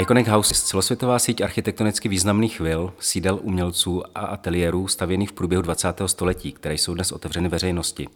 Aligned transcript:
Iconic 0.00 0.28
House 0.28 0.54
je 0.54 0.58
celosvětová 0.58 1.18
síť 1.18 1.40
architektonicky 1.40 2.08
významných 2.08 2.60
vil, 2.60 2.92
sídel 3.00 3.38
umělců 3.42 4.02
a 4.14 4.20
ateliérů 4.20 4.88
stavěných 4.88 5.28
v 5.28 5.32
průběhu 5.32 5.62
20. 5.62 5.88
století, 6.06 6.52
které 6.52 6.74
jsou 6.74 6.94
dnes 6.94 7.12
otevřeny 7.12 7.48
veřejnosti. 7.48 8.08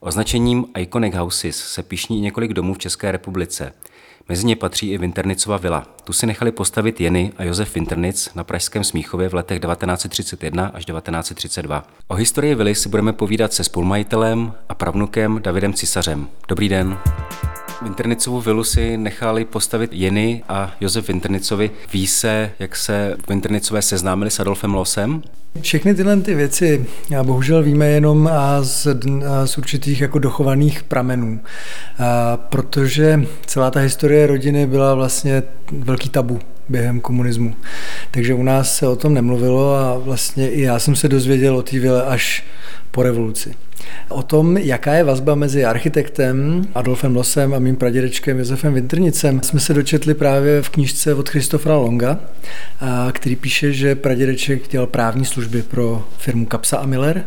Označením 0.00 0.66
Iconic 0.78 1.14
Houses 1.14 1.56
se 1.56 1.82
píšní 1.82 2.20
několik 2.20 2.52
domů 2.52 2.74
v 2.74 2.78
České 2.78 3.12
republice. 3.12 3.72
Mezi 4.28 4.46
ně 4.46 4.56
patří 4.56 4.90
i 4.90 4.98
Vinternicova 4.98 5.56
vila. 5.56 5.86
Tu 6.04 6.12
si 6.12 6.26
nechali 6.26 6.52
postavit 6.52 7.00
Jeny 7.00 7.32
a 7.36 7.44
Josef 7.44 7.74
Vinternic 7.74 8.30
na 8.34 8.44
Pražském 8.44 8.84
Smíchově 8.84 9.28
v 9.28 9.34
letech 9.34 9.60
1931 9.60 10.66
až 10.66 10.84
1932. 10.84 11.86
O 12.08 12.14
historii 12.14 12.54
vily 12.54 12.74
si 12.74 12.88
budeme 12.88 13.12
povídat 13.12 13.52
se 13.52 13.64
spolumajitelem 13.64 14.52
a 14.68 14.74
pravnukem 14.74 15.40
Davidem 15.42 15.72
Cisařem. 15.72 16.28
Dobrý 16.48 16.68
den. 16.68 16.98
Vinternicovu 17.82 18.40
vilu 18.40 18.64
si 18.64 18.96
nechali 18.96 19.44
postavit 19.44 19.92
Jeny 19.92 20.42
a 20.48 20.72
Josef 20.80 21.08
Vinternicovi. 21.08 21.70
Ví 21.92 22.06
se, 22.06 22.52
jak 22.58 22.76
se 22.76 23.16
Vinternicové 23.28 23.82
seznámili 23.82 24.30
s 24.30 24.40
Adolfem 24.40 24.74
Losem? 24.74 25.22
Všechny 25.60 25.94
tyhle 25.94 26.20
ty 26.20 26.34
věci 26.34 26.86
bohužel 27.22 27.62
víme 27.62 27.86
jenom 27.86 28.30
z, 28.60 28.86
z 29.44 29.58
určitých 29.58 30.00
jako 30.00 30.18
dochovaných 30.18 30.82
pramenů, 30.82 31.40
protože 32.36 33.24
celá 33.46 33.70
ta 33.70 33.80
historie 33.80 34.26
rodiny 34.26 34.66
byla 34.66 34.94
vlastně 34.94 35.42
velký 35.72 36.08
tabu 36.08 36.38
během 36.68 37.00
komunismu. 37.00 37.54
Takže 38.10 38.34
u 38.34 38.42
nás 38.42 38.76
se 38.76 38.88
o 38.88 38.96
tom 38.96 39.14
nemluvilo 39.14 39.74
a 39.74 39.98
vlastně 39.98 40.50
i 40.50 40.62
já 40.62 40.78
jsem 40.78 40.96
se 40.96 41.08
dozvěděl 41.08 41.56
o 41.56 41.62
té 41.62 42.02
až 42.06 42.44
po 42.90 43.02
revoluci. 43.02 43.54
O 44.08 44.22
tom, 44.22 44.56
jaká 44.56 44.94
je 44.94 45.04
vazba 45.04 45.34
mezi 45.34 45.64
architektem 45.64 46.66
Adolfem 46.74 47.16
Losem 47.16 47.54
a 47.54 47.58
mým 47.58 47.76
pradědečkem 47.76 48.38
Josefem 48.38 48.74
Vintrnicem, 48.74 49.42
jsme 49.42 49.60
se 49.60 49.74
dočetli 49.74 50.14
právě 50.14 50.62
v 50.62 50.68
knižce 50.68 51.14
od 51.14 51.28
Christofra 51.28 51.76
Longa, 51.76 52.18
který 53.12 53.36
píše, 53.36 53.72
že 53.72 53.94
pradědeček 53.94 54.68
dělal 54.68 54.86
právní 54.86 55.24
služby 55.24 55.62
pro 55.62 56.08
firmu 56.18 56.46
Kapsa 56.46 56.76
a 56.76 56.86
Miller, 56.86 57.24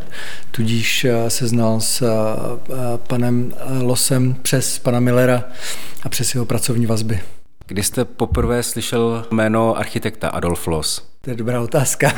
tudíž 0.51 1.07
se 1.27 1.47
znal 1.47 1.79
s 1.79 2.03
panem 3.07 3.53
Losem 3.81 4.35
přes 4.41 4.79
pana 4.79 4.99
Millera 4.99 5.43
a 6.03 6.09
přes 6.09 6.33
jeho 6.33 6.45
pracovní 6.45 6.85
vazby. 6.85 7.19
Kdy 7.67 7.83
jste 7.83 8.05
poprvé 8.05 8.63
slyšel 8.63 9.25
jméno 9.31 9.77
architekta 9.77 10.29
Adolf 10.29 10.67
Loss? 10.67 11.01
To 11.27 11.31
je 11.31 11.37
dobrá 11.37 11.61
otázka. 11.61 12.13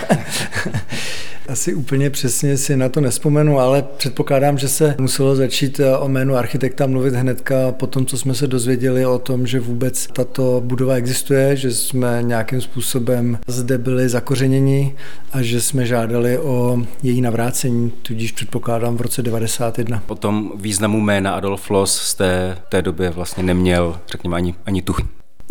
Asi 1.47 1.73
úplně 1.73 2.09
přesně 2.09 2.57
si 2.57 2.77
na 2.77 2.89
to 2.89 3.02
nespomenu, 3.02 3.59
ale 3.59 3.83
předpokládám, 3.97 4.57
že 4.57 4.67
se 4.67 4.95
muselo 4.99 5.35
začít 5.35 5.79
eh, 5.79 5.97
o 5.97 6.07
jménu 6.07 6.35
architekta 6.35 6.88
mluvit 6.88 7.13
hnedka 7.13 7.71
po 7.71 7.88
tom, 7.88 8.05
co 8.05 8.17
jsme 8.17 8.35
se 8.35 8.47
dozvěděli 8.47 9.05
o 9.05 9.19
tom, 9.19 9.47
že 9.47 9.59
vůbec 9.59 10.07
tato 10.07 10.61
budova 10.66 10.95
existuje, 10.95 11.55
že 11.55 11.73
jsme 11.73 12.19
nějakým 12.21 12.61
způsobem 12.61 13.39
zde 13.47 13.77
byli 13.77 14.09
zakořeněni 14.09 14.95
a 15.31 15.41
že 15.41 15.61
jsme 15.61 15.85
žádali 15.85 16.38
o 16.38 16.77
její 17.03 17.21
navrácení, 17.21 17.91
tudíž 18.01 18.31
předpokládám 18.31 18.97
v 18.97 19.01
roce 19.01 19.21
91. 19.21 20.03
Po 20.05 20.16
tom 20.16 20.51
významu 20.55 20.99
jména 20.99 21.31
Adolf 21.31 21.69
Loss 21.69 22.01
jste 22.01 22.57
v 22.67 22.69
té 22.69 22.81
době 22.81 23.09
vlastně 23.09 23.44
neměl, 23.44 23.99
řekněme, 24.11 24.35
ani, 24.35 24.55
ani 24.66 24.81
tu 24.81 24.94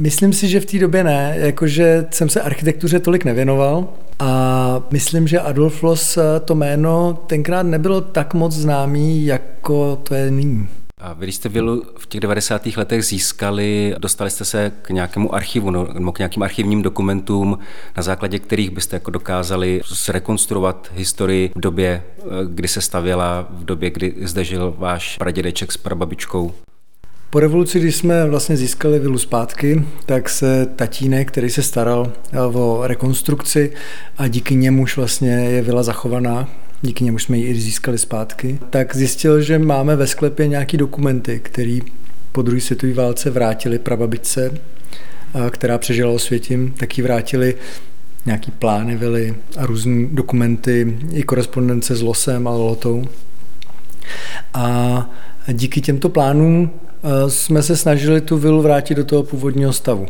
Myslím 0.01 0.33
si, 0.33 0.49
že 0.49 0.61
v 0.61 0.67
té 0.67 0.79
době 0.79 1.05
ne, 1.05 1.35
jakože 1.39 2.07
jsem 2.11 2.29
se 2.29 2.41
architektuře 2.41 3.01
tolik 3.01 3.25
nevěnoval 3.25 3.89
a 4.19 4.83
myslím, 4.91 5.29
že 5.29 5.41
Adolf 5.41 5.83
Loss 5.83 6.17
eh, 6.17 6.41
to 6.45 6.55
jméno 6.55 7.19
tenkrát 7.27 7.63
nebylo 7.63 8.01
tak 8.01 8.35
moc 8.35 8.53
známý, 8.53 9.27
jako 9.27 9.97
to 10.03 10.15
je 10.15 10.31
nyní. 10.31 10.69
A 11.01 11.13
vy, 11.13 11.27
když 11.27 11.35
jste 11.35 11.49
vilu 11.49 11.83
v 11.99 12.07
těch 12.07 12.21
90. 12.21 12.67
letech 12.77 13.05
získali, 13.05 13.95
dostali 13.99 14.31
jste 14.31 14.45
se 14.45 14.73
k 14.83 14.91
nějakému 14.91 15.35
archivu 15.35 15.71
no, 15.71 15.89
nebo 15.93 16.13
k 16.13 16.19
nějakým 16.19 16.43
archivním 16.43 16.83
dokumentům, 16.83 17.59
na 17.97 18.03
základě 18.03 18.39
kterých 18.39 18.71
byste 18.71 18.97
jako 18.97 19.11
dokázali 19.11 19.81
zrekonstruovat 19.89 20.91
historii 20.95 21.51
v 21.55 21.61
době, 21.61 22.03
eh, 22.19 22.25
kdy 22.49 22.69
se 22.69 22.81
stavěla, 22.81 23.47
v 23.51 23.65
době, 23.65 23.91
kdy 23.91 24.15
zde 24.23 24.45
žil 24.45 24.75
váš 24.79 25.17
pradědeček 25.17 25.73
s 25.73 25.77
prababičkou? 25.77 26.55
Po 27.31 27.41
revoluci, 27.41 27.81
když 27.81 27.97
jsme 27.97 28.27
vlastně 28.27 28.57
získali 28.57 28.99
vilu 28.99 29.19
zpátky, 29.19 29.85
tak 30.07 30.29
se 30.29 30.67
tatínek, 30.77 31.29
který 31.29 31.51
se 31.51 31.63
staral 31.63 32.13
eh, 32.33 32.41
o 32.41 32.81
rekonstrukci 32.87 33.73
a 34.19 34.29
díky 34.29 34.55
němuž 34.55 34.97
vlastně 34.97 35.31
je 35.31 35.63
vila 35.63 35.83
zachovaná, 35.83 36.49
díky 36.83 37.05
němu 37.05 37.19
jsme 37.19 37.39
ji 37.39 37.47
i 37.47 37.55
získali 37.61 37.99
zpátky, 37.99 38.59
tak 38.71 38.97
zjistil, 38.97 39.41
že 39.41 39.59
máme 39.59 39.97
ve 39.97 40.07
sklepě 40.07 40.49
nějaký 40.49 40.77
dokumenty, 40.77 41.41
které 41.45 41.79
po 42.33 42.43
druhé 42.43 42.61
světové 42.61 42.93
válce 42.93 43.31
vrátili 43.31 43.79
prababičce, 43.79 44.51
eh, 44.55 45.51
která 45.51 45.79
přežila 45.79 46.13
osvětím, 46.13 46.75
tak 46.79 46.99
ji 46.99 47.05
vrátili 47.05 47.55
nějaký 48.27 48.51
plány 48.51 48.97
vily 48.97 49.35
a 49.57 49.67
různé 49.67 50.07
dokumenty, 50.07 50.99
i 51.13 51.23
korespondence 51.23 51.97
s 51.97 52.03
Losem 52.03 52.49
a 52.49 52.51
Lotou. 52.51 53.05
A 54.55 55.11
díky 55.53 55.81
těmto 55.81 56.09
plánům 56.09 56.71
jsme 57.29 57.63
se 57.63 57.77
snažili 57.77 58.21
tu 58.21 58.39
vilu 58.39 58.63
vrátit 58.63 58.95
do 58.95 59.05
toho 59.05 59.23
původního 59.23 59.73
stavu. 59.73 60.07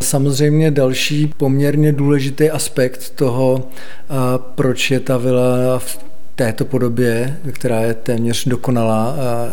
Samozřejmě 0.00 0.70
další 0.70 1.34
poměrně 1.36 1.92
důležitý 1.92 2.50
aspekt 2.50 3.10
toho, 3.10 3.68
eh, 3.68 4.14
proč 4.54 4.90
je 4.90 5.00
ta 5.00 5.16
vila 5.16 5.78
v 5.78 5.98
této 6.36 6.64
podobě, 6.64 7.36
která 7.52 7.80
je 7.80 7.94
téměř 7.94 8.48
dokonalá 8.48 9.10
a, 9.10 9.48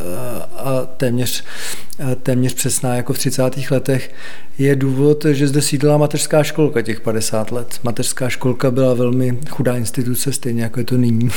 a 0.57 0.85
téměř, 0.97 1.44
téměř 2.23 2.53
přesná 2.53 2.95
jako 2.95 3.13
v 3.13 3.17
30. 3.17 3.71
letech, 3.71 4.11
je 4.57 4.75
důvod, 4.75 5.25
že 5.31 5.47
zde 5.47 5.61
sídlila 5.61 5.97
mateřská 5.97 6.44
školka 6.44 6.81
těch 6.81 7.01
50 7.01 7.51
let. 7.51 7.79
Mateřská 7.83 8.29
školka 8.29 8.71
byla 8.71 8.94
velmi 8.94 9.39
chudá 9.50 9.75
instituce, 9.75 10.33
stejně 10.33 10.63
jako 10.63 10.79
je 10.79 10.85
to 10.85 10.97
nyní 10.97 11.29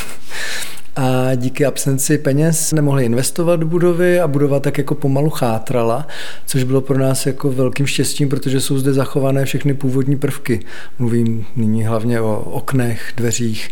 a 0.96 1.34
díky 1.34 1.66
absenci 1.66 2.18
peněz 2.18 2.72
nemohli 2.72 3.04
investovat 3.04 3.56
do 3.56 3.66
budovy 3.66 4.20
a 4.20 4.28
budova 4.28 4.60
tak 4.60 4.78
jako 4.78 4.94
pomalu 4.94 5.30
chátrala, 5.30 6.06
což 6.46 6.64
bylo 6.64 6.80
pro 6.80 6.98
nás 6.98 7.26
jako 7.26 7.52
velkým 7.52 7.86
štěstím, 7.86 8.28
protože 8.28 8.60
jsou 8.60 8.78
zde 8.78 8.92
zachované 8.92 9.44
všechny 9.44 9.74
původní 9.74 10.16
prvky. 10.16 10.60
Mluvím 10.98 11.46
nyní 11.56 11.84
hlavně 11.84 12.20
o 12.20 12.40
oknech, 12.40 13.12
dveřích, 13.16 13.70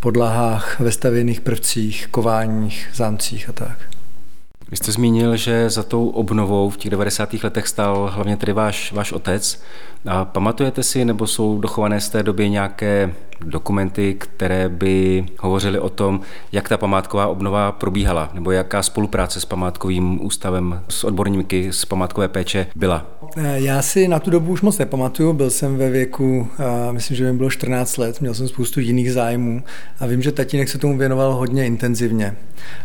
podlahách, 0.00 0.80
vestavěných 0.80 1.40
prvcích, 1.40 2.08
kováních, 2.10 2.88
zámcích 2.94 3.48
a 3.48 3.52
tak. 3.52 3.78
Vy 4.70 4.76
jste 4.76 4.92
zmínil, 4.92 5.36
že 5.36 5.70
za 5.70 5.82
tou 5.82 6.08
obnovou 6.08 6.70
v 6.70 6.76
těch 6.76 6.90
90. 6.90 7.34
letech 7.42 7.68
stál 7.68 8.10
hlavně 8.14 8.36
tedy 8.36 8.52
váš, 8.52 8.92
váš 8.92 9.12
otec. 9.12 9.62
A 10.06 10.24
pamatujete 10.24 10.82
si, 10.82 11.04
nebo 11.04 11.26
jsou 11.26 11.58
dochované 11.58 12.00
z 12.00 12.08
té 12.08 12.22
doby 12.22 12.50
nějaké 12.50 13.14
dokumenty, 13.44 14.16
které 14.18 14.68
by 14.68 15.26
hovořily 15.38 15.78
o 15.78 15.88
tom, 15.88 16.20
jak 16.52 16.68
ta 16.68 16.76
památková 16.76 17.26
obnova 17.26 17.72
probíhala, 17.72 18.30
nebo 18.34 18.50
jaká 18.50 18.82
spolupráce 18.82 19.40
s 19.40 19.44
památkovým 19.44 20.24
ústavem, 20.24 20.82
s 20.88 21.04
odborníky 21.04 21.72
z 21.72 21.84
památkové 21.84 22.28
péče 22.28 22.66
byla? 22.76 23.06
Já 23.54 23.82
si 23.82 24.08
na 24.08 24.18
tu 24.18 24.30
dobu 24.30 24.52
už 24.52 24.62
moc 24.62 24.78
nepamatuju, 24.78 25.32
byl 25.32 25.50
jsem 25.50 25.76
ve 25.76 25.90
věku, 25.90 26.48
myslím, 26.90 27.16
že 27.16 27.32
mi 27.32 27.38
bylo 27.38 27.50
14 27.50 27.96
let, 27.96 28.20
měl 28.20 28.34
jsem 28.34 28.48
spoustu 28.48 28.80
jiných 28.80 29.12
zájmů. 29.12 29.62
A 30.00 30.06
vím, 30.06 30.22
že 30.22 30.32
tatínek 30.32 30.68
se 30.68 30.78
tomu 30.78 30.98
věnoval 30.98 31.34
hodně 31.34 31.66
intenzivně. 31.66 32.36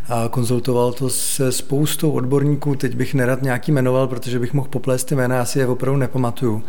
A 0.09 0.27
konzultoval 0.29 0.93
to 0.93 1.09
se 1.09 1.51
spoustou 1.51 2.11
odborníků, 2.11 2.75
teď 2.75 2.95
bych 2.95 3.13
nerad 3.13 3.41
nějaký 3.41 3.71
jmenoval, 3.71 4.07
protože 4.07 4.39
bych 4.39 4.53
mohl 4.53 4.67
poplést 4.67 5.07
ty 5.07 5.15
jména, 5.15 5.35
já 5.35 5.45
si 5.45 5.59
je 5.59 5.67
opravdu 5.67 5.99
nepamatuju. 5.99 6.63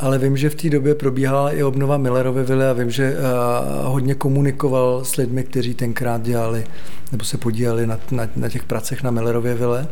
Ale 0.00 0.18
vím, 0.18 0.36
že 0.36 0.50
v 0.50 0.54
té 0.54 0.70
době 0.70 0.94
probíhala 0.94 1.52
i 1.52 1.62
obnova 1.62 1.98
Millerovy 1.98 2.42
vily 2.42 2.64
a 2.64 2.72
vím, 2.72 2.90
že 2.90 3.09
uh, 3.14 3.92
hodně 3.92 4.14
komunikoval 4.14 5.04
s 5.04 5.16
lidmi, 5.16 5.44
kteří 5.44 5.74
tenkrát 5.74 6.22
dělali 6.22 6.64
nebo 7.12 7.24
se 7.24 7.38
podíleli 7.38 7.86
na, 7.86 7.98
na, 8.10 8.28
na 8.36 8.48
těch 8.48 8.64
pracech 8.64 9.02
na 9.02 9.10
Millerově 9.10 9.54
vile. 9.54 9.88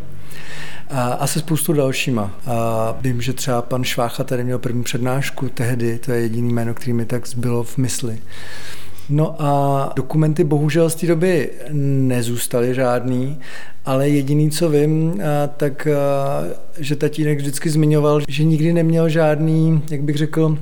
A, 0.90 1.02
a 1.02 1.26
se 1.26 1.38
spoustu 1.38 1.72
dalšíma. 1.72 2.34
A 2.46 2.96
vím, 3.00 3.22
že 3.22 3.32
třeba 3.32 3.62
pan 3.62 3.84
Švácha 3.84 4.24
tady 4.24 4.44
měl 4.44 4.58
první 4.58 4.82
přednášku 4.82 5.48
tehdy, 5.48 5.98
to 5.98 6.12
je 6.12 6.20
jediný 6.20 6.52
jméno, 6.52 6.74
který 6.74 6.92
mi 6.92 7.04
tak 7.04 7.28
zbylo 7.28 7.62
v 7.62 7.78
mysli. 7.78 8.18
No 9.10 9.42
a 9.42 9.92
dokumenty 9.96 10.44
bohužel 10.44 10.90
z 10.90 10.94
té 10.94 11.06
doby 11.06 11.50
nezůstaly 11.72 12.74
žádný, 12.74 13.38
ale 13.84 14.08
jediný, 14.08 14.50
co 14.50 14.68
vím, 14.68 15.20
tak 15.56 15.88
že 16.78 16.96
tatínek 16.96 17.38
vždycky 17.38 17.70
zmiňoval, 17.70 18.20
že 18.28 18.44
nikdy 18.44 18.72
neměl 18.72 19.08
žádný, 19.08 19.82
jak 19.90 20.02
bych 20.02 20.16
řekl, 20.16 20.58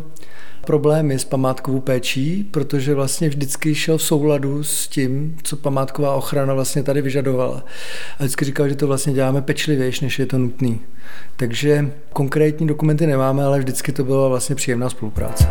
problémy 0.66 1.18
s 1.18 1.24
památkovou 1.24 1.80
péčí, 1.80 2.44
protože 2.50 2.94
vlastně 2.94 3.28
vždycky 3.28 3.74
šel 3.74 3.98
v 3.98 4.02
souladu 4.02 4.64
s 4.64 4.88
tím, 4.88 5.36
co 5.42 5.56
památková 5.56 6.14
ochrana 6.14 6.54
vlastně 6.54 6.82
tady 6.82 7.02
vyžadovala. 7.02 7.64
A 8.18 8.22
vždycky 8.22 8.44
říkal, 8.44 8.68
že 8.68 8.74
to 8.74 8.86
vlastně 8.86 9.12
děláme 9.12 9.42
pečlivější, 9.42 10.04
než 10.04 10.18
je 10.18 10.26
to 10.26 10.38
nutný. 10.38 10.80
Takže 11.36 11.92
konkrétní 12.12 12.66
dokumenty 12.66 13.06
nemáme, 13.06 13.44
ale 13.44 13.58
vždycky 13.58 13.92
to 13.92 14.04
byla 14.04 14.28
vlastně 14.28 14.56
příjemná 14.56 14.90
spolupráce. 14.90 15.48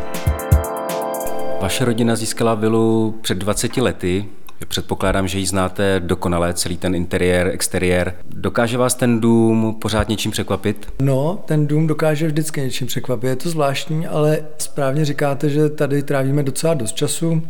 Vaše 1.61 1.85
rodina 1.85 2.15
získala 2.15 2.55
vilu 2.55 3.15
před 3.21 3.37
20 3.37 3.77
lety. 3.77 4.25
Předpokládám, 4.67 5.27
že 5.27 5.39
ji 5.39 5.45
znáte 5.45 5.99
dokonale, 5.99 6.53
celý 6.53 6.77
ten 6.77 6.95
interiér, 6.95 7.47
exteriér. 7.47 8.15
Dokáže 8.29 8.77
vás 8.77 8.95
ten 8.95 9.19
dům 9.19 9.77
pořád 9.81 10.09
něčím 10.09 10.31
překvapit? 10.31 10.93
No, 11.01 11.43
ten 11.45 11.67
dům 11.67 11.87
dokáže 11.87 12.27
vždycky 12.27 12.61
něčím 12.61 12.87
překvapit. 12.87 13.29
Je 13.29 13.35
to 13.35 13.49
zvláštní, 13.49 14.07
ale 14.07 14.39
správně 14.57 15.05
říkáte, 15.05 15.49
že 15.49 15.69
tady 15.69 16.03
trávíme 16.03 16.43
docela 16.43 16.73
dost 16.73 16.95
času 16.95 17.41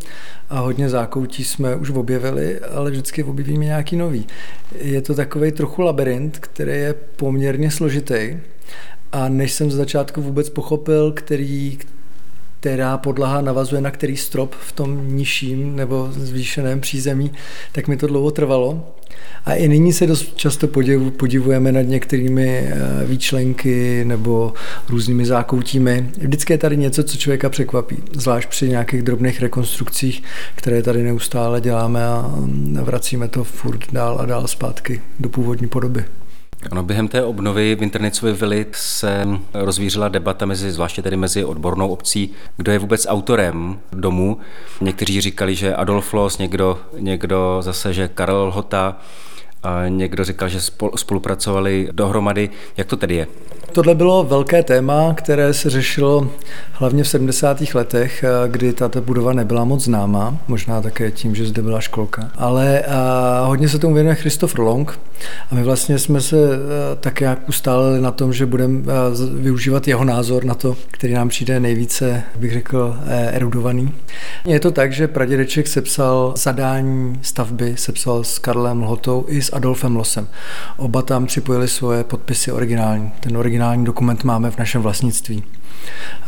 a 0.49 0.59
hodně 0.59 0.89
zákoutí 0.89 1.43
jsme 1.43 1.75
už 1.75 1.89
objevili, 1.89 2.59
ale 2.59 2.91
vždycky 2.91 3.23
objevíme 3.23 3.65
nějaký 3.65 3.95
nový. 3.95 4.27
Je 4.81 5.01
to 5.01 5.15
takový 5.15 5.51
trochu 5.51 5.81
labirint, 5.81 6.39
který 6.39 6.71
je 6.71 6.93
poměrně 7.15 7.71
složitý 7.71 8.37
a 9.11 9.29
než 9.29 9.53
jsem 9.53 9.71
z 9.71 9.75
začátku 9.75 10.21
vůbec 10.21 10.49
pochopil, 10.49 11.11
který, 11.11 11.77
která 12.65 12.97
podlaha 12.97 13.41
navazuje 13.41 13.81
na 13.81 13.91
který 13.91 14.17
strop 14.17 14.55
v 14.55 14.71
tom 14.71 15.15
nižším 15.15 15.75
nebo 15.75 16.09
zvýšeném 16.11 16.81
přízemí, 16.81 17.31
tak 17.71 17.87
mi 17.87 17.97
to 17.97 18.07
dlouho 18.07 18.31
trvalo. 18.31 18.87
A 19.45 19.53
i 19.53 19.67
nyní 19.67 19.93
se 19.93 20.07
dost 20.07 20.37
často 20.37 20.67
podivujeme 21.17 21.71
nad 21.71 21.81
některými 21.81 22.47
eh, 22.49 22.75
výčlenky 23.05 24.05
nebo 24.05 24.53
různými 24.89 25.25
zákoutími. 25.25 26.09
Vždycky 26.17 26.53
je 26.53 26.57
tady 26.57 26.77
něco, 26.77 27.03
co 27.03 27.17
člověka 27.17 27.49
překvapí, 27.49 27.97
zvlášť 28.13 28.49
při 28.49 28.69
nějakých 28.69 29.01
drobných 29.01 29.41
rekonstrukcích, 29.41 30.23
které 30.55 30.81
tady 30.81 31.03
neustále 31.03 31.61
děláme 31.61 32.05
a 32.05 32.33
mm, 32.37 32.79
vracíme 32.81 33.27
to 33.27 33.43
furt 33.43 33.91
dál 33.91 34.17
a 34.19 34.25
dál 34.25 34.47
zpátky 34.47 35.01
do 35.19 35.29
původní 35.29 35.67
podoby. 35.67 36.05
Ano, 36.71 36.83
během 36.83 37.07
té 37.07 37.23
obnovy 37.23 37.75
v 37.75 37.83
internetové 37.83 38.33
vily 38.33 38.65
se 38.71 39.27
rozvířila 39.53 40.07
debata 40.09 40.45
mezi, 40.45 40.71
zvláště 40.71 41.01
tedy 41.01 41.17
mezi 41.17 41.45
odbornou 41.45 41.87
obcí, 41.87 42.31
kdo 42.57 42.71
je 42.71 42.79
vůbec 42.79 43.07
autorem 43.09 43.79
domu. 43.91 44.37
Někteří 44.81 45.21
říkali, 45.21 45.55
že 45.55 45.75
Adolf 45.75 46.13
Loss, 46.13 46.37
někdo, 46.37 46.79
někdo 46.99 47.57
zase, 47.59 47.93
že 47.93 48.07
Karel 48.07 48.51
Hota, 48.55 48.97
a 49.63 49.87
někdo 49.87 50.23
říkal, 50.23 50.49
že 50.49 50.59
spolupracovali 50.95 51.89
dohromady. 51.91 52.49
Jak 52.77 52.87
to 52.87 52.97
tedy 52.97 53.15
je? 53.15 53.27
Tohle 53.75 53.95
bylo 53.95 54.23
velké 54.23 54.63
téma, 54.63 55.13
které 55.13 55.53
se 55.53 55.69
řešilo 55.69 56.29
hlavně 56.73 57.03
v 57.03 57.07
70. 57.07 57.73
letech, 57.73 58.23
eh, 58.23 58.47
kdy 58.47 58.73
tato 58.73 59.01
budova 59.01 59.33
nebyla 59.33 59.63
moc 59.63 59.83
známá, 59.83 60.37
možná 60.47 60.81
také 60.81 61.11
tím, 61.11 61.35
že 61.35 61.45
zde 61.45 61.61
byla 61.61 61.81
školka. 61.81 62.31
Ale 62.37 62.79
eh, 62.79 62.91
hodně 63.45 63.69
se 63.69 63.79
tomu 63.79 63.93
věnuje 63.93 64.15
Christopher 64.15 64.59
Long 64.59 64.99
a 65.51 65.55
my 65.55 65.63
vlastně 65.63 65.99
jsme 65.99 66.21
se 66.21 66.35
eh, 66.35 66.59
tak 66.99 67.21
jak 67.21 67.49
ustálili 67.49 68.01
na 68.01 68.11
tom, 68.11 68.33
že 68.33 68.45
budeme 68.45 68.81
využívat 69.33 69.87
jeho 69.87 70.03
názor 70.03 70.45
na 70.45 70.55
to, 70.55 70.75
který 70.91 71.13
nám 71.13 71.29
přijde 71.29 71.59
nejvíce, 71.59 72.23
bych 72.39 72.53
řekl, 72.53 72.97
erudovaný. 73.31 73.93
Je 74.45 74.59
to 74.59 74.71
tak, 74.71 74.93
že 74.93 75.07
pradědeček 75.07 75.67
sepsal 75.67 76.33
zadání 76.37 77.19
stavby, 77.21 77.73
sepsal 77.77 78.23
s 78.23 78.39
Karlem 78.39 78.83
Lhotou 78.83 79.25
i 79.27 79.41
s 79.41 79.53
Adolfem 79.53 79.95
Losem. 79.95 80.27
Oba 80.77 81.01
tam 81.01 81.25
připojili 81.25 81.67
svoje 81.67 82.03
podpisy 82.03 82.51
originální. 82.51 83.11
Ten 83.19 83.37
originální 83.37 83.64
dokument 83.73 84.23
máme 84.23 84.51
v 84.51 84.57
našem 84.57 84.81
vlastnictví. 84.81 85.43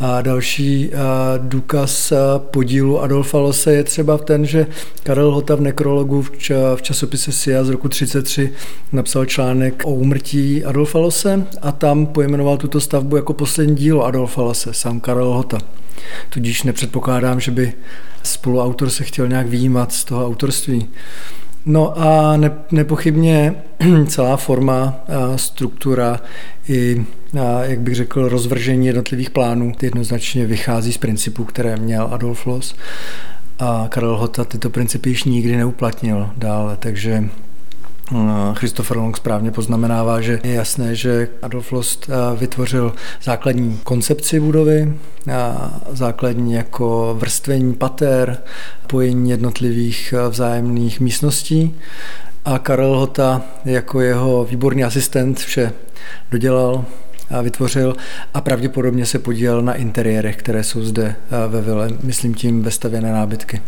A 0.00 0.22
další 0.22 0.90
důkaz 1.38 2.12
podílu 2.36 3.00
Adolfa 3.00 3.38
Lose 3.38 3.72
je 3.72 3.84
třeba 3.84 4.16
v 4.16 4.20
ten, 4.22 4.46
že 4.46 4.66
Karel 5.02 5.30
Hota 5.30 5.54
v 5.54 5.60
nekrologu 5.60 6.22
v 6.76 6.82
časopise 6.82 7.32
SIA 7.32 7.64
z 7.64 7.68
roku 7.68 7.88
33 7.88 8.52
napsal 8.92 9.24
článek 9.24 9.82
o 9.84 9.90
úmrtí 9.90 10.64
Adolfa 10.64 10.98
Lose 10.98 11.46
a 11.62 11.72
tam 11.72 12.06
pojmenoval 12.06 12.56
tuto 12.56 12.80
stavbu 12.80 13.16
jako 13.16 13.32
poslední 13.32 13.76
dílo 13.76 14.04
Adolfa 14.04 14.42
Lose, 14.42 14.74
sám 14.74 15.00
Karel 15.00 15.32
Hota. 15.32 15.58
Tudíž 16.28 16.62
nepředpokládám, 16.62 17.40
že 17.40 17.50
by 17.50 17.72
spoluautor 18.22 18.90
se 18.90 19.04
chtěl 19.04 19.28
nějak 19.28 19.46
výjímat 19.46 19.92
z 19.92 20.04
toho 20.04 20.26
autorství. 20.26 20.86
No 21.68 21.98
a 21.98 22.36
ne, 22.36 22.52
nepochybně 22.72 23.54
celá 24.06 24.36
forma, 24.36 25.00
struktura 25.36 26.20
i, 26.68 27.06
jak 27.62 27.80
bych 27.80 27.94
řekl, 27.94 28.28
rozvržení 28.28 28.86
jednotlivých 28.86 29.30
plánů 29.30 29.72
jednoznačně 29.82 30.46
vychází 30.46 30.92
z 30.92 30.98
principů, 30.98 31.44
které 31.44 31.76
měl 31.76 32.08
Adolf 32.12 32.46
Loss. 32.46 32.74
A 33.58 33.86
Karel 33.88 34.16
Hota 34.16 34.44
tyto 34.44 34.70
principy 34.70 35.10
již 35.10 35.24
nikdy 35.24 35.56
neuplatnil 35.56 36.30
dále, 36.36 36.76
takže 36.76 37.24
Christopher 38.54 38.96
Long 38.96 39.16
správně 39.16 39.50
poznamenává, 39.50 40.20
že 40.20 40.40
je 40.44 40.54
jasné, 40.54 40.94
že 40.94 41.28
Adolf 41.42 41.72
Lost 41.72 42.10
vytvořil 42.36 42.94
základní 43.22 43.80
koncepci 43.84 44.40
budovy, 44.40 44.94
základní 45.90 46.52
jako 46.52 47.16
vrstvení 47.18 47.74
pater, 47.74 48.38
pojení 48.86 49.30
jednotlivých 49.30 50.14
vzájemných 50.28 51.00
místností 51.00 51.74
a 52.44 52.58
Karel 52.58 52.98
Hota 52.98 53.42
jako 53.64 54.00
jeho 54.00 54.44
výborný 54.44 54.84
asistent 54.84 55.38
vše 55.38 55.72
dodělal 56.30 56.84
a 57.30 57.42
vytvořil 57.42 57.96
a 58.34 58.40
pravděpodobně 58.40 59.06
se 59.06 59.18
podílel 59.18 59.62
na 59.62 59.74
interiérech, 59.74 60.36
které 60.36 60.64
jsou 60.64 60.82
zde 60.82 61.16
ve 61.48 61.60
vile, 61.60 61.90
myslím 62.02 62.34
tím 62.34 62.62
vestavěné 62.62 63.12
nábytky. 63.12 63.60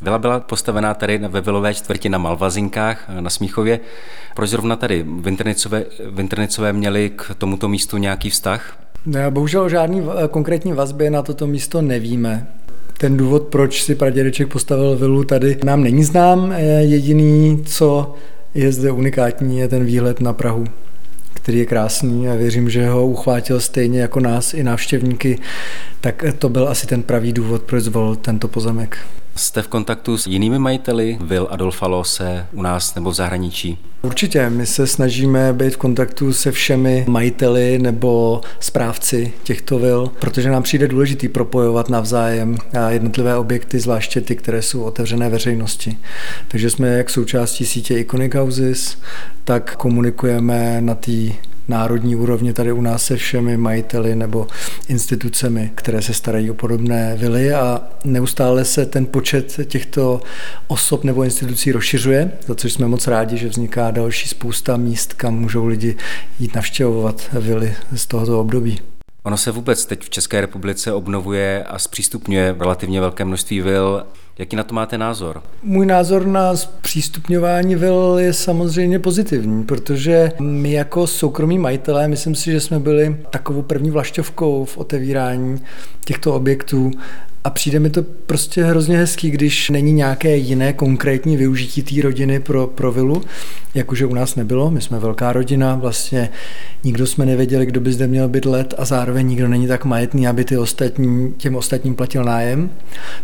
Vila 0.00 0.18
byla 0.18 0.40
postavená 0.40 0.94
tady 0.94 1.18
ve 1.18 1.40
vilové 1.40 1.74
čtvrti 1.74 2.08
na 2.08 2.18
Malvazinkách 2.18 3.08
na 3.20 3.30
Smíchově. 3.30 3.80
Proč 4.34 4.50
zrovna 4.50 4.76
tady 4.76 5.04
Vinternicové, 5.20 5.84
Vinternicové 6.10 6.72
měli 6.72 7.10
k 7.16 7.34
tomuto 7.38 7.68
místu 7.68 7.96
nějaký 7.96 8.30
vztah? 8.30 8.78
Ne, 9.06 9.30
bohužel 9.30 9.68
žádný 9.68 10.02
konkrétní 10.30 10.72
vazby 10.72 11.10
na 11.10 11.22
toto 11.22 11.46
místo 11.46 11.82
nevíme. 11.82 12.46
Ten 12.98 13.16
důvod, 13.16 13.42
proč 13.42 13.82
si 13.82 13.94
pradědeček 13.94 14.48
postavil 14.48 14.96
vilu 14.96 15.24
tady, 15.24 15.58
nám 15.64 15.82
není 15.82 16.04
znám. 16.04 16.52
Jediný, 16.78 17.62
co 17.66 18.14
je 18.54 18.72
zde 18.72 18.90
unikátní, 18.90 19.58
je 19.58 19.68
ten 19.68 19.84
výhled 19.84 20.20
na 20.20 20.32
Prahu 20.32 20.64
který 21.46 21.58
je 21.58 21.66
krásný 21.66 22.28
a 22.28 22.34
věřím, 22.34 22.70
že 22.70 22.88
ho 22.88 23.06
uchvátil 23.06 23.60
stejně 23.60 24.00
jako 24.00 24.20
nás 24.20 24.54
i 24.54 24.62
návštěvníky, 24.62 25.38
tak 26.00 26.24
to 26.38 26.48
byl 26.48 26.68
asi 26.68 26.86
ten 26.86 27.02
pravý 27.02 27.32
důvod, 27.32 27.62
proč 27.62 27.82
zvolil 27.82 28.16
tento 28.16 28.48
pozemek. 28.48 28.98
Jste 29.36 29.62
v 29.62 29.68
kontaktu 29.68 30.18
s 30.18 30.26
jinými 30.26 30.58
majiteli 30.58 31.18
Vil 31.20 31.48
Adolfa 31.50 31.86
Lose 31.86 32.46
u 32.52 32.62
nás 32.62 32.94
nebo 32.94 33.10
v 33.10 33.14
zahraničí? 33.14 33.78
Určitě, 34.02 34.50
my 34.50 34.66
se 34.66 34.86
snažíme 34.86 35.52
být 35.52 35.74
v 35.74 35.76
kontaktu 35.76 36.32
se 36.32 36.52
všemi 36.52 37.04
majiteli 37.08 37.78
nebo 37.78 38.40
správci 38.60 39.32
těchto 39.42 39.78
vil, 39.78 40.10
protože 40.20 40.50
nám 40.50 40.62
přijde 40.62 40.88
důležitý 40.88 41.28
propojovat 41.28 41.88
navzájem 41.88 42.56
jednotlivé 42.88 43.36
objekty, 43.36 43.78
zvláště 43.80 44.20
ty, 44.20 44.36
které 44.36 44.62
jsou 44.62 44.82
otevřené 44.82 45.28
veřejnosti. 45.28 45.98
Takže 46.48 46.70
jsme 46.70 46.88
jak 46.88 47.10
součástí 47.10 47.66
sítě 47.66 47.98
Iconic 47.98 48.34
Houses, 48.34 48.98
tak 49.44 49.76
komunikujeme 49.76 50.80
na 50.80 50.94
té 50.94 51.12
národní 51.68 52.16
úrovni 52.16 52.52
tady 52.52 52.72
u 52.72 52.80
nás 52.80 53.04
se 53.04 53.16
všemi 53.16 53.56
majiteli 53.56 54.16
nebo 54.16 54.46
institucemi, 54.88 55.72
které 55.74 56.02
se 56.02 56.14
starají 56.14 56.50
o 56.50 56.54
podobné 56.54 57.16
vily 57.16 57.52
a 57.52 57.82
neustále 58.04 58.64
se 58.64 58.86
ten 58.86 59.06
počet 59.06 59.60
těchto 59.64 60.20
osob 60.66 61.04
nebo 61.04 61.22
institucí 61.22 61.72
rozšiřuje, 61.72 62.32
za 62.46 62.54
což 62.54 62.72
jsme 62.72 62.88
moc 62.88 63.06
rádi, 63.06 63.36
že 63.36 63.48
vzniká 63.48 63.90
další 63.90 64.28
spousta 64.28 64.76
míst, 64.76 65.14
kam 65.14 65.34
můžou 65.34 65.66
lidi 65.66 65.96
jít 66.38 66.54
navštěvovat 66.54 67.30
vily 67.32 67.74
z 67.94 68.06
tohoto 68.06 68.40
období. 68.40 68.80
Ono 69.22 69.36
se 69.36 69.50
vůbec 69.50 69.86
teď 69.86 70.04
v 70.04 70.10
České 70.10 70.40
republice 70.40 70.92
obnovuje 70.92 71.64
a 71.64 71.78
zpřístupňuje 71.78 72.56
relativně 72.58 73.00
velké 73.00 73.24
množství 73.24 73.60
vil. 73.60 74.06
Jaký 74.38 74.56
na 74.56 74.62
to 74.62 74.74
máte 74.74 74.98
názor? 74.98 75.42
Můj 75.62 75.86
názor 75.86 76.26
na 76.26 76.56
zpřístupňování 76.56 77.76
vil 77.76 78.16
je 78.18 78.32
samozřejmě 78.32 78.98
pozitivní, 78.98 79.64
protože 79.64 80.32
my 80.40 80.72
jako 80.72 81.06
soukromí 81.06 81.58
majitelé, 81.58 82.08
myslím 82.08 82.34
si, 82.34 82.52
že 82.52 82.60
jsme 82.60 82.78
byli 82.80 83.16
takovou 83.30 83.62
první 83.62 83.90
vlašťovkou 83.90 84.64
v 84.64 84.78
otevírání 84.78 85.62
těchto 86.04 86.34
objektů 86.34 86.90
a 87.46 87.50
přijde 87.50 87.80
mi 87.80 87.90
to 87.90 88.02
prostě 88.02 88.64
hrozně 88.64 88.98
hezký, 88.98 89.30
když 89.30 89.70
není 89.70 89.92
nějaké 89.92 90.36
jiné 90.36 90.72
konkrétní 90.72 91.36
využití 91.36 91.82
té 91.82 92.02
rodiny 92.02 92.40
pro, 92.40 92.66
pro 92.66 92.92
vilu, 92.92 93.22
jakože 93.74 94.06
u 94.06 94.14
nás 94.14 94.36
nebylo. 94.36 94.70
My 94.70 94.80
jsme 94.80 94.98
velká 94.98 95.32
rodina, 95.32 95.74
vlastně 95.74 96.28
nikdo 96.84 97.06
jsme 97.06 97.26
nevěděli, 97.26 97.66
kdo 97.66 97.80
by 97.80 97.92
zde 97.92 98.06
měl 98.06 98.28
být 98.28 98.44
let 98.44 98.74
a 98.78 98.84
zároveň 98.84 99.26
nikdo 99.26 99.48
není 99.48 99.66
tak 99.66 99.84
majetný, 99.84 100.28
aby 100.28 100.44
ty 100.44 100.58
ostatní, 100.58 101.34
těm 101.36 101.56
ostatním 101.56 101.94
platil 101.94 102.24
nájem. 102.24 102.70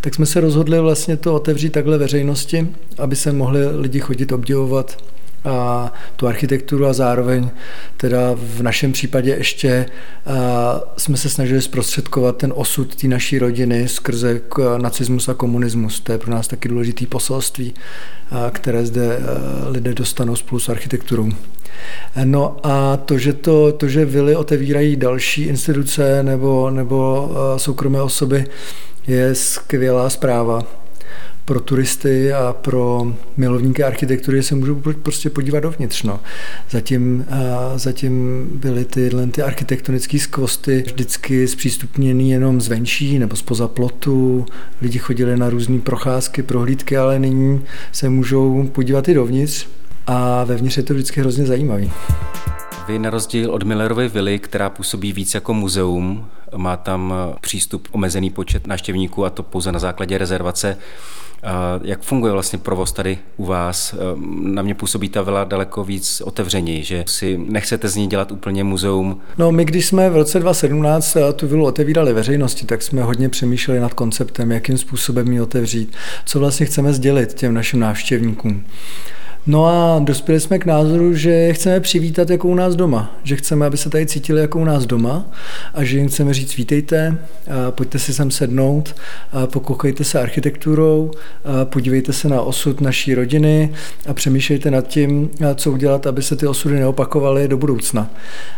Tak 0.01 0.15
jsme 0.15 0.27
se 0.27 0.41
rozhodli 0.41 0.81
vlastně 0.81 1.17
to 1.17 1.35
otevřít 1.35 1.71
takhle 1.71 1.99
veřejnosti, 1.99 2.69
aby 2.99 3.17
se 3.17 3.33
mohli 3.33 3.81
lidi 3.81 4.01
chodit 4.01 4.33
obdivovat 4.33 4.97
a 5.45 5.93
tu 6.17 6.27
architekturu 6.27 6.87
a 6.87 6.93
zároveň 6.93 7.51
teda 7.97 8.19
v 8.35 8.63
našem 8.63 8.93
případě 8.93 9.31
ještě 9.31 9.87
jsme 10.97 11.17
se 11.17 11.29
snažili 11.29 11.63
zprostředkovat 11.63 12.37
ten 12.37 12.53
osud 12.57 12.97
té 12.97 13.09
naší 13.09 13.39
rodiny 13.39 13.89
skrze 13.89 14.41
nacismus 14.77 15.29
a 15.29 15.35
komunismus. 15.35 16.01
To 16.01 16.13
je 16.13 16.19
pro 16.19 16.31
nás 16.31 16.49
taky 16.49 16.69
důležitý 16.69 17.07
poselství, 17.07 17.75
které 18.51 18.87
zde 18.87 19.19
lidé 19.69 19.95
dostanou 19.95 20.37
spolu 20.37 20.59
s 20.59 20.69
architekturou. 20.69 21.29
No 22.25 22.57
a 22.63 22.97
to, 22.97 23.19
že, 23.19 23.33
to, 23.33 23.73
to, 23.73 23.89
že 23.89 24.05
vily 24.05 24.37
otevírají 24.37 24.97
další 24.97 25.43
instituce 25.43 26.23
nebo, 26.23 26.71
nebo 26.71 27.31
soukromé 27.57 28.03
osoby, 28.03 28.45
je 29.07 29.35
skvělá 29.35 30.11
zpráva 30.11 30.82
pro 31.45 31.61
turisty 31.61 32.33
a 32.33 32.53
pro 32.53 33.15
milovníky 33.37 33.85
architektury 33.85 34.43
se 34.43 34.55
můžou 34.55 34.83
prostě 35.03 35.31
podívat 35.31 35.61
dovnitř. 35.61 36.03
No. 36.03 36.21
Zatím, 36.71 37.27
zatím 37.75 38.47
byly 38.55 38.85
tyhle 38.85 39.27
ty 39.27 39.43
architektonické 39.43 40.19
skvosty 40.19 40.83
vždycky 40.87 41.49
zpřístupněny 41.49 42.31
jenom 42.31 42.61
zvenčí 42.61 43.19
nebo 43.19 43.37
spoza 43.37 43.69
plotu. 43.69 44.47
Lidi 44.83 44.99
chodili 44.99 45.37
na 45.37 45.51
různé 45.51 45.79
procházky, 45.79 46.43
prohlídky, 46.43 46.97
ale 46.97 47.19
nyní 47.19 47.65
se 47.93 48.09
můžou 48.09 48.69
podívat 48.73 49.09
i 49.09 49.15
dovnitř 49.15 49.67
a 50.07 50.45
vevnitř 50.45 50.77
je 50.77 50.83
to 50.83 50.95
vždycky 50.95 51.21
hrozně 51.21 51.47
zajímavý. 51.47 51.93
Vy 52.89 52.99
na 52.99 53.11
rozdíl 53.11 53.51
od 53.51 53.63
Millerovy 53.63 54.09
vily, 54.09 54.39
která 54.39 54.71
působí 54.71 55.13
víc 55.13 55.35
jako 55.35 55.55
muzeum, 55.55 56.27
má 56.57 56.77
tam 56.77 57.15
přístup 57.41 57.89
omezený 57.91 58.31
počet 58.31 58.67
návštěvníků 58.67 59.25
a 59.25 59.31
to 59.31 59.43
pouze 59.43 59.73
na 59.73 59.79
základě 59.79 60.19
rezervace. 60.19 60.77
Jak 61.83 62.01
funguje 62.01 62.33
vlastně 62.33 62.59
provoz 62.59 62.93
tady 62.93 63.19
u 63.37 63.45
vás? 63.45 63.95
Na 64.43 64.63
mě 64.63 64.75
působí 64.75 65.09
ta 65.09 65.23
vila 65.23 65.45
daleko 65.45 65.85
víc 65.85 66.21
otevřeněji, 66.21 66.85
že 66.85 67.05
si 67.07 67.39
nechcete 67.39 67.89
z 67.89 67.97
ní 67.97 68.07
dělat 68.07 68.33
úplně 68.33 68.65
muzeum. 68.65 69.21
No 69.39 69.53
my, 69.53 69.65
když 69.65 69.87
jsme 69.87 70.11
v 70.11 70.17
roce 70.17 70.41
2017 70.41 71.17
tu 71.37 71.49
vilu 71.49 71.65
otevírali 71.65 72.13
veřejnosti, 72.13 72.67
tak 72.67 72.83
jsme 72.83 73.03
hodně 73.03 73.29
přemýšleli 73.29 73.81
nad 73.81 73.95
konceptem, 73.95 74.53
jakým 74.53 74.79
způsobem 74.79 75.33
ji 75.33 75.41
otevřít, 75.41 75.97
co 76.27 76.39
vlastně 76.39 76.67
chceme 76.67 76.93
sdělit 76.93 77.35
těm 77.35 77.55
našim 77.55 77.81
návštěvníkům. 77.81 78.65
No 79.47 79.67
a 79.67 79.99
dospěli 79.99 80.41
jsme 80.41 80.59
k 80.59 80.67
názoru, 80.67 81.15
že 81.15 81.53
chceme 81.53 81.81
přivítat 81.81 82.31
jako 82.31 82.49
u 82.49 82.55
nás 82.55 82.77
doma, 82.77 83.17
že 83.23 83.37
chceme, 83.37 83.67
aby 83.67 83.77
se 83.77 83.91
tady 83.91 84.07
cítili 84.07 84.41
jako 84.41 84.59
u 84.59 84.65
nás 84.65 84.87
doma 84.87 85.25
a 85.75 85.85
že 85.85 85.99
jim 85.99 86.09
chceme 86.09 86.35
říct 86.35 86.57
vítejte, 86.57 87.19
pojďte 87.71 87.99
si 87.99 88.15
sem 88.15 88.31
sednout, 88.31 88.95
a 89.33 89.47
pokoukejte 89.47 90.05
se 90.05 90.21
architekturou, 90.21 91.11
podívejte 91.65 92.13
se 92.13 92.29
na 92.29 92.43
osud 92.43 92.81
naší 92.81 93.15
rodiny 93.15 93.73
a 94.07 94.15
přemýšlejte 94.15 94.71
nad 94.71 94.89
tím, 94.89 95.31
co 95.55 95.73
udělat, 95.73 96.07
aby 96.07 96.23
se 96.23 96.37
ty 96.37 96.47
osudy 96.47 96.75
neopakovaly 96.75 97.49
do 97.49 97.57
budoucna. 97.57 98.11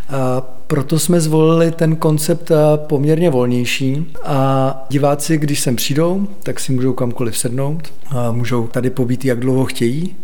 A 0.09 0.41
proto 0.66 0.99
jsme 0.99 1.21
zvolili 1.21 1.71
ten 1.71 1.97
koncept 1.97 2.50
poměrně 2.76 3.30
volnější 3.30 4.12
a 4.25 4.87
diváci, 4.88 5.38
když 5.38 5.61
sem 5.61 5.76
přijdou, 5.76 6.26
tak 6.42 6.61
si 6.61 6.73
můžou 6.73 6.92
kamkoliv 6.92 7.38
sednout, 7.38 7.92
a 8.09 8.33
můžou 8.33 8.66
tady 8.66 8.90
pobít 8.90 9.25
jak 9.25 9.40
dlouho 9.40 9.64
chtějí, 9.64 10.16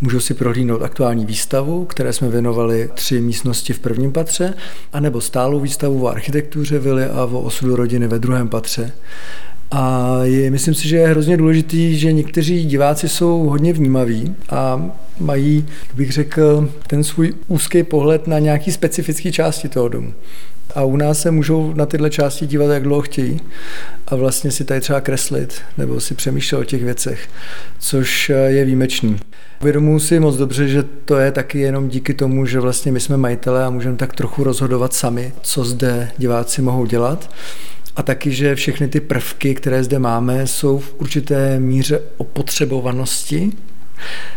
Můžou 0.00 0.20
si 0.20 0.34
prohlídnout 0.34 0.82
aktuální 0.82 1.26
výstavu, 1.26 1.84
které 1.84 2.12
jsme 2.12 2.28
věnovali 2.28 2.90
tři 2.94 3.20
místnosti 3.20 3.72
v 3.72 3.78
prvním 3.78 4.12
patře, 4.12 4.54
anebo 4.92 5.20
stálou 5.20 5.60
výstavu 5.60 6.04
o 6.04 6.08
architektuře 6.08 6.78
vily 6.78 7.04
a 7.04 7.24
o 7.24 7.40
osudu 7.40 7.76
rodiny 7.76 8.06
ve 8.06 8.18
druhém 8.18 8.48
patře. 8.48 8.92
A 9.70 10.18
je, 10.22 10.50
myslím 10.50 10.74
si, 10.74 10.88
že 10.88 10.96
je 10.96 11.08
hrozně 11.08 11.36
důležitý, 11.36 11.98
že 11.98 12.12
někteří 12.12 12.64
diváci 12.64 13.08
jsou 13.08 13.44
hodně 13.44 13.72
vnímaví 13.72 14.34
a 14.50 14.90
mají, 15.20 15.66
bych 15.94 16.12
řekl, 16.12 16.70
ten 16.86 17.04
svůj 17.04 17.34
úzký 17.48 17.82
pohled 17.82 18.26
na 18.26 18.38
nějaký 18.38 18.72
specifický 18.72 19.32
části 19.32 19.68
toho 19.68 19.88
domu. 19.88 20.12
A 20.74 20.84
u 20.84 20.96
nás 20.96 21.20
se 21.20 21.30
můžou 21.30 21.72
na 21.74 21.86
tyhle 21.86 22.10
části 22.10 22.46
dívat, 22.46 22.72
jak 22.72 22.82
dlouho 22.82 23.02
chtějí 23.02 23.40
a 24.06 24.16
vlastně 24.16 24.50
si 24.50 24.64
tady 24.64 24.80
třeba 24.80 25.00
kreslit 25.00 25.60
nebo 25.78 26.00
si 26.00 26.14
přemýšlet 26.14 26.58
o 26.58 26.64
těch 26.64 26.84
věcech, 26.84 27.28
což 27.78 28.32
je 28.46 28.64
výjimečný. 28.64 29.16
Uvědomuji 29.60 29.98
si 29.98 30.20
moc 30.20 30.36
dobře, 30.36 30.68
že 30.68 30.84
to 31.04 31.16
je 31.16 31.32
taky 31.32 31.58
jenom 31.58 31.88
díky 31.88 32.14
tomu, 32.14 32.46
že 32.46 32.60
vlastně 32.60 32.92
my 32.92 33.00
jsme 33.00 33.16
majitelé 33.16 33.64
a 33.64 33.70
můžeme 33.70 33.96
tak 33.96 34.12
trochu 34.12 34.44
rozhodovat 34.44 34.94
sami, 34.94 35.32
co 35.42 35.64
zde 35.64 36.10
diváci 36.18 36.62
mohou 36.62 36.86
dělat. 36.86 37.30
A 37.98 38.02
taky, 38.02 38.32
že 38.32 38.54
všechny 38.54 38.88
ty 38.88 39.00
prvky, 39.00 39.54
které 39.54 39.84
zde 39.84 39.98
máme, 39.98 40.46
jsou 40.46 40.78
v 40.78 40.94
určité 40.98 41.60
míře 41.60 42.00
opotřebovanosti, 42.16 43.52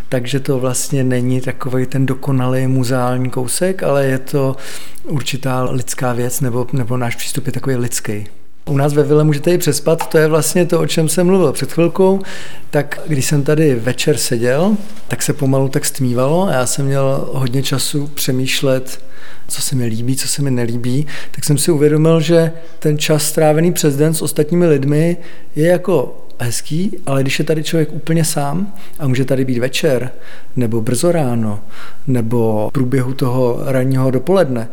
takže 0.09 0.39
to 0.39 0.59
vlastně 0.59 1.03
není 1.03 1.41
takový 1.41 1.85
ten 1.85 2.05
dokonalý 2.05 2.67
muzeální 2.67 3.29
kousek, 3.29 3.83
ale 3.83 4.05
je 4.05 4.19
to 4.19 4.55
určitá 5.03 5.63
lidská 5.63 6.13
věc, 6.13 6.41
nebo, 6.41 6.67
nebo 6.73 6.97
náš 6.97 7.15
přístup 7.15 7.45
je 7.45 7.51
takový 7.51 7.75
lidský. 7.75 8.27
U 8.65 8.77
nás 8.77 8.93
ve 8.93 9.03
Vile 9.03 9.23
můžete 9.23 9.51
i 9.51 9.57
přespat, 9.57 10.09
to 10.09 10.17
je 10.17 10.27
vlastně 10.27 10.65
to, 10.65 10.79
o 10.79 10.87
čem 10.87 11.09
jsem 11.09 11.27
mluvil 11.27 11.51
před 11.51 11.71
chvilkou. 11.71 12.21
Tak 12.69 12.99
když 13.07 13.25
jsem 13.25 13.43
tady 13.43 13.75
večer 13.75 14.17
seděl, 14.17 14.77
tak 15.07 15.21
se 15.21 15.33
pomalu 15.33 15.67
tak 15.69 15.85
stmívalo 15.85 16.47
a 16.47 16.53
já 16.53 16.65
jsem 16.65 16.85
měl 16.85 17.29
hodně 17.33 17.63
času 17.63 18.07
přemýšlet, 18.07 19.03
co 19.51 19.61
se 19.61 19.75
mi 19.75 19.85
líbí, 19.85 20.15
co 20.15 20.27
se 20.27 20.41
mi 20.41 20.51
nelíbí, 20.51 21.07
tak 21.31 21.43
jsem 21.43 21.57
si 21.57 21.71
uvědomil, 21.71 22.21
že 22.21 22.51
ten 22.79 22.97
čas 22.97 23.23
strávený 23.23 23.73
přes 23.73 23.97
den 23.97 24.13
s 24.13 24.21
ostatními 24.21 24.67
lidmi 24.67 25.17
je 25.55 25.67
jako 25.67 26.25
hezký, 26.39 26.97
ale 27.05 27.21
když 27.21 27.39
je 27.39 27.45
tady 27.45 27.63
člověk 27.63 27.93
úplně 27.93 28.25
sám 28.25 28.73
a 28.99 29.07
může 29.07 29.25
tady 29.25 29.45
být 29.45 29.59
večer, 29.59 30.11
nebo 30.55 30.81
brzo 30.81 31.11
ráno, 31.11 31.59
nebo 32.07 32.69
v 32.69 32.73
průběhu 32.73 33.13
toho 33.13 33.59
ranního 33.65 34.11
dopoledne, 34.11 34.67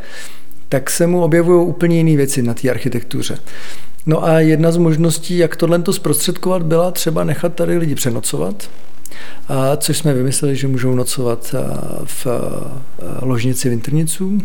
tak 0.69 0.91
se 0.91 1.07
mu 1.07 1.23
objevují 1.23 1.67
úplně 1.67 1.97
jiné 1.97 2.17
věci 2.17 2.43
na 2.43 2.55
té 2.55 2.71
architektuře. 2.71 3.39
No 4.07 4.25
a 4.25 4.41
jedna 4.41 4.73
z 4.73 4.77
možností, 4.77 5.39
jak 5.39 5.57
tohle 5.57 5.79
to 5.79 5.93
zprostředkovat, 5.93 6.63
byla 6.63 6.91
třeba 6.91 7.25
nechat 7.25 7.55
tady 7.55 7.79
lidi 7.79 7.95
přenocovat, 7.95 8.71
což 9.77 9.99
jsme 9.99 10.15
vymysleli, 10.15 10.57
že 10.57 10.69
můžou 10.69 10.95
nocovat 10.95 11.55
v 12.05 12.27
ložnici 13.23 13.69
Vintrniců. 13.69 14.39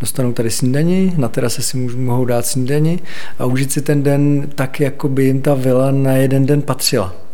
Dostanou 0.00 0.32
tady 0.32 0.50
snídani, 0.50 1.14
na 1.16 1.28
terase 1.28 1.62
si 1.62 1.76
mohou 1.76 2.24
dát 2.24 2.46
snídani 2.46 2.98
a 3.38 3.44
užít 3.44 3.72
si 3.72 3.82
ten 3.82 4.02
den 4.02 4.48
tak, 4.54 4.80
jako 4.80 5.08
by 5.08 5.24
jim 5.24 5.40
ta 5.40 5.54
vila 5.54 5.90
na 5.90 6.12
jeden 6.12 6.46
den 6.46 6.62
patřila 6.62 7.24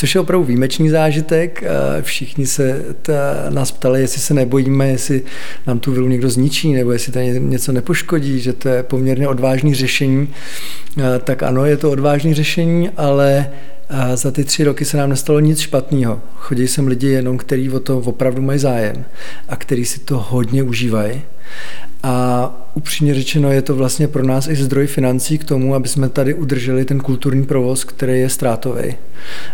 což 0.00 0.14
je 0.14 0.20
opravdu 0.20 0.46
výjimečný 0.46 0.88
zážitek. 0.88 1.64
Všichni 2.00 2.46
se 2.46 2.84
ta, 3.02 3.12
nás 3.50 3.72
ptali, 3.72 4.00
jestli 4.00 4.20
se 4.20 4.34
nebojíme, 4.34 4.88
jestli 4.88 5.22
nám 5.66 5.78
tu 5.78 5.92
vilu 5.92 6.08
někdo 6.08 6.30
zničí, 6.30 6.72
nebo 6.72 6.92
jestli 6.92 7.12
tady 7.12 7.40
něco 7.40 7.72
nepoškodí, 7.72 8.40
že 8.40 8.52
to 8.52 8.68
je 8.68 8.82
poměrně 8.82 9.28
odvážný 9.28 9.74
řešení. 9.74 10.28
Tak 11.24 11.42
ano, 11.42 11.64
je 11.64 11.76
to 11.76 11.90
odvážný 11.90 12.34
řešení, 12.34 12.90
ale 12.96 13.50
a 13.90 14.16
za 14.16 14.30
ty 14.30 14.44
tři 14.44 14.64
roky 14.64 14.84
se 14.84 14.96
nám 14.96 15.10
nestalo 15.10 15.40
nic 15.40 15.58
špatného. 15.58 16.20
Chodí 16.34 16.68
sem 16.68 16.86
lidi 16.86 17.06
jenom, 17.06 17.38
kteří 17.38 17.70
o 17.70 17.80
to 17.80 17.98
opravdu 17.98 18.42
mají 18.42 18.58
zájem 18.58 19.04
a 19.48 19.56
kteří 19.56 19.84
si 19.84 20.00
to 20.00 20.18
hodně 20.18 20.62
užívají. 20.62 21.22
A 22.02 22.50
upřímně 22.74 23.14
řečeno 23.14 23.52
je 23.52 23.62
to 23.62 23.74
vlastně 23.74 24.08
pro 24.08 24.26
nás 24.26 24.48
i 24.48 24.56
zdroj 24.56 24.86
financí 24.86 25.38
k 25.38 25.44
tomu, 25.44 25.74
aby 25.74 25.88
jsme 25.88 26.08
tady 26.08 26.34
udrželi 26.34 26.84
ten 26.84 27.00
kulturní 27.00 27.46
provoz, 27.46 27.84
který 27.84 28.20
je 28.20 28.28
ztrátový. 28.28 28.94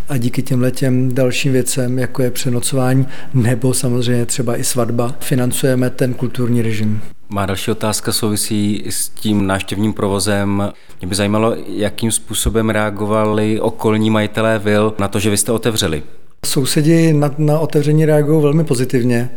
A 0.09 0.17
díky 0.17 0.43
těm 0.43 0.61
letěm 0.61 1.15
dalším 1.15 1.53
věcem, 1.53 1.99
jako 1.99 2.23
je 2.23 2.31
přenocování 2.31 3.07
nebo 3.35 3.75
samozřejmě 3.75 4.27
třeba 4.27 4.57
i 4.57 4.65
svatba, 4.65 5.15
financujeme 5.21 5.91
ten 5.91 6.15
kulturní 6.15 6.63
režim. 6.63 7.01
Má 7.29 7.47
další 7.47 7.71
otázka 7.71 8.13
souvisí 8.13 8.85
s 8.91 9.09
tím 9.09 9.47
návštěvním 9.47 9.93
provozem. 9.93 10.73
Mě 11.01 11.09
by 11.09 11.15
zajímalo, 11.15 11.57
jakým 11.69 12.11
způsobem 12.11 12.71
reagovali 12.71 13.61
okolní 13.61 14.11
majitelé 14.11 14.59
vil 14.59 14.95
na 14.99 15.09
to, 15.09 15.19
že 15.19 15.31
vy 15.31 15.37
jste 15.37 15.53
otevřeli. 15.53 16.03
Sousedi 16.47 17.13
na, 17.13 17.35
na 17.39 17.59
otevření 17.59 18.05
reagují 18.05 18.43
velmi 18.43 18.65
pozitivně, 18.65 19.31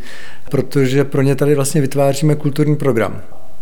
protože 0.51 1.03
pro 1.03 1.21
ně 1.21 1.35
tady 1.35 1.55
vlastně 1.55 1.81
vytváříme 1.81 2.35
kulturní 2.35 2.75
program. 2.75 3.21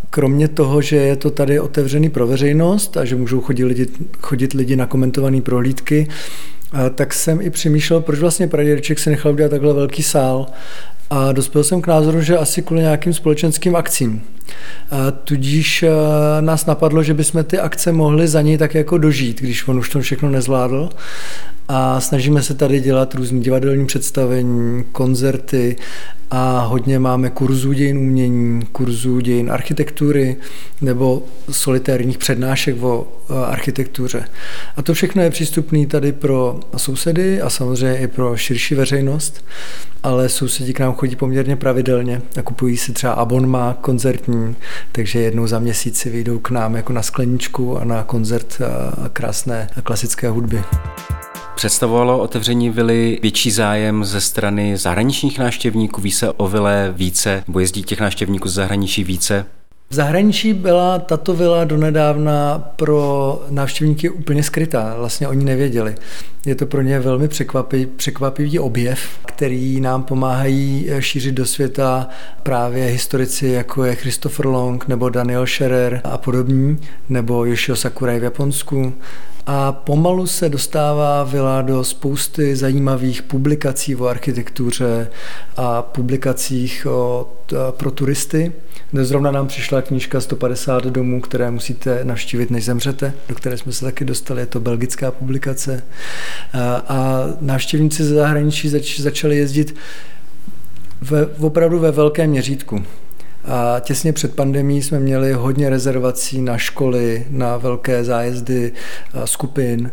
Kromě 0.09 0.47
toho, 0.47 0.81
že 0.81 0.95
je 0.95 1.15
to 1.15 1.31
tady 1.31 1.59
otevřený 1.59 2.09
pro 2.09 2.27
veřejnost 2.27 2.97
a 2.97 3.05
že 3.05 3.15
můžou 3.15 3.41
chodit 3.41 3.65
lidi, 3.65 3.87
chodit 4.21 4.53
lidi 4.53 4.75
na 4.75 4.85
komentované 4.85 5.41
prohlídky, 5.41 6.07
tak 6.95 7.13
jsem 7.13 7.41
i 7.41 7.49
přemýšlel, 7.49 8.01
proč 8.01 8.19
vlastně 8.19 8.47
Praděrček 8.47 8.99
se 8.99 9.09
nechal 9.09 9.33
udělat 9.33 9.49
takhle 9.49 9.73
velký 9.73 10.03
sál 10.03 10.47
a 11.09 11.31
dospěl 11.31 11.63
jsem 11.63 11.81
k 11.81 11.87
názoru, 11.87 12.21
že 12.21 12.37
asi 12.37 12.61
kvůli 12.61 12.81
nějakým 12.81 13.13
společenským 13.13 13.75
akcím. 13.75 14.21
Tudíž 15.23 15.85
nás 16.41 16.65
napadlo, 16.65 17.03
že 17.03 17.13
bychom 17.13 17.43
ty 17.43 17.59
akce 17.59 17.91
mohli 17.91 18.27
za 18.27 18.41
něj 18.41 18.57
tak 18.57 18.75
jako 18.75 18.97
dožít, 18.97 19.41
když 19.41 19.67
on 19.67 19.79
už 19.79 19.89
to 19.89 20.01
všechno 20.01 20.29
nezvládl 20.29 20.89
a 21.67 21.99
snažíme 21.99 22.41
se 22.41 22.53
tady 22.53 22.79
dělat 22.79 23.15
různý 23.15 23.41
divadelní 23.41 23.85
představení, 23.85 24.83
koncerty 24.91 25.75
a 26.31 26.59
hodně 26.59 26.99
máme 26.99 27.29
kurzů 27.29 27.73
dějin 27.73 27.97
umění, 27.97 28.65
kurzů 28.71 29.19
dějin 29.19 29.51
architektury 29.51 30.35
nebo 30.81 31.23
solitérních 31.51 32.17
přednášek 32.17 32.83
o 32.83 33.07
architektuře. 33.45 34.25
A 34.77 34.81
to 34.81 34.93
všechno 34.93 35.21
je 35.21 35.29
přístupné 35.29 35.85
tady 35.85 36.11
pro 36.11 36.59
sousedy 36.77 37.41
a 37.41 37.49
samozřejmě 37.49 37.97
i 37.97 38.07
pro 38.07 38.37
širší 38.37 38.75
veřejnost, 38.75 39.45
ale 40.03 40.29
sousedi 40.29 40.73
k 40.73 40.79
nám 40.79 40.93
chodí 40.97 41.15
poměrně 41.15 41.55
pravidelně 41.55 42.21
a 42.39 42.41
kupují 42.41 42.77
si 42.77 42.93
třeba 42.93 43.13
abonma 43.13 43.77
koncertní, 43.81 44.55
takže 44.91 45.19
jednou 45.19 45.47
za 45.47 45.59
měsíc 45.59 45.97
si 45.97 46.09
vyjdou 46.09 46.39
k 46.39 46.49
nám 46.49 46.75
jako 46.75 46.93
na 46.93 47.01
skleničku 47.01 47.77
a 47.77 47.83
na 47.83 48.03
koncert 48.03 48.57
krásné 49.13 49.69
klasické 49.83 50.29
hudby. 50.29 50.63
Představovalo 51.55 52.19
otevření 52.19 52.69
vily 52.69 53.19
větší 53.21 53.51
zájem 53.51 54.05
ze 54.05 54.21
strany 54.21 54.77
zahraničních 54.77 55.39
návštěvníků? 55.39 56.01
Ví 56.01 56.11
se 56.11 56.31
o 56.31 56.47
vile 56.47 56.93
více, 56.97 57.43
nebo 57.47 57.59
jezdí 57.59 57.83
těch 57.83 57.99
návštěvníků 57.99 58.49
z 58.49 58.53
zahraničí 58.53 59.03
více? 59.03 59.45
V 59.89 59.93
zahraničí 59.95 60.53
byla 60.53 60.99
tato 60.99 61.33
vila 61.33 61.63
donedávna 61.63 62.59
pro 62.75 63.41
návštěvníky 63.49 64.09
úplně 64.09 64.43
skrytá, 64.43 64.95
vlastně 64.97 65.27
oni 65.27 65.45
nevěděli. 65.45 65.95
Je 66.45 66.55
to 66.55 66.65
pro 66.65 66.81
ně 66.81 66.99
velmi 66.99 67.27
překvapivý, 67.27 67.85
překvapivý 67.85 68.59
objev, 68.59 68.99
který 69.25 69.81
nám 69.81 70.03
pomáhají 70.03 70.89
šířit 70.99 71.35
do 71.35 71.45
světa 71.45 72.07
právě 72.43 72.85
historici, 72.85 73.47
jako 73.47 73.83
je 73.83 73.95
Christopher 73.95 74.45
Long 74.45 74.87
nebo 74.87 75.09
Daniel 75.09 75.47
Scherer 75.47 76.01
a 76.03 76.17
podobní, 76.17 76.79
nebo 77.09 77.45
Yoshio 77.45 77.75
Sakurai 77.75 78.19
v 78.19 78.23
Japonsku, 78.23 78.93
a 79.47 79.71
pomalu 79.71 80.27
se 80.27 80.49
dostává 80.49 81.23
vila 81.23 81.61
do 81.61 81.83
spousty 81.83 82.55
zajímavých 82.55 83.23
publikací 83.23 83.95
o 83.95 84.05
architektuře 84.05 85.09
a 85.57 85.81
publikacích 85.81 86.87
o, 86.89 87.29
pro 87.71 87.91
turisty. 87.91 88.51
Zrovna 88.93 89.31
nám 89.31 89.47
přišla 89.47 89.81
knížka 89.81 90.21
150 90.21 90.83
domů, 90.83 91.21
které 91.21 91.51
musíte 91.51 91.99
navštívit, 92.03 92.51
než 92.51 92.65
zemřete, 92.65 93.13
do 93.29 93.35
které 93.35 93.57
jsme 93.57 93.71
se 93.71 93.85
taky 93.85 94.05
dostali. 94.05 94.41
Je 94.41 94.45
to 94.45 94.59
belgická 94.59 95.11
publikace. 95.11 95.83
A 96.87 97.23
návštěvníci 97.41 98.03
ze 98.03 98.15
zahraničí 98.15 98.69
zač, 98.69 98.99
začali 98.99 99.37
jezdit 99.37 99.75
ve, 101.01 101.25
opravdu 101.25 101.79
ve 101.79 101.91
velkém 101.91 102.29
měřítku. 102.29 102.83
A 103.47 103.79
těsně 103.79 104.13
před 104.13 104.35
pandemí 104.35 104.81
jsme 104.81 104.99
měli 104.99 105.33
hodně 105.33 105.69
rezervací 105.69 106.41
na 106.41 106.57
školy, 106.57 107.25
na 107.29 107.57
velké 107.57 108.03
zájezdy 108.03 108.71
skupin. 109.25 109.91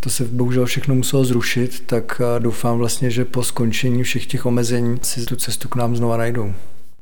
To 0.00 0.10
se 0.10 0.24
bohužel 0.24 0.66
všechno 0.66 0.94
muselo 0.94 1.24
zrušit, 1.24 1.82
tak 1.86 2.20
doufám 2.38 2.78
vlastně, 2.78 3.10
že 3.10 3.24
po 3.24 3.42
skončení 3.42 4.02
všech 4.02 4.26
těch 4.26 4.46
omezení 4.46 4.98
si 5.02 5.24
tu 5.24 5.36
cestu 5.36 5.68
k 5.68 5.76
nám 5.76 5.96
znova 5.96 6.16
najdou. 6.16 6.52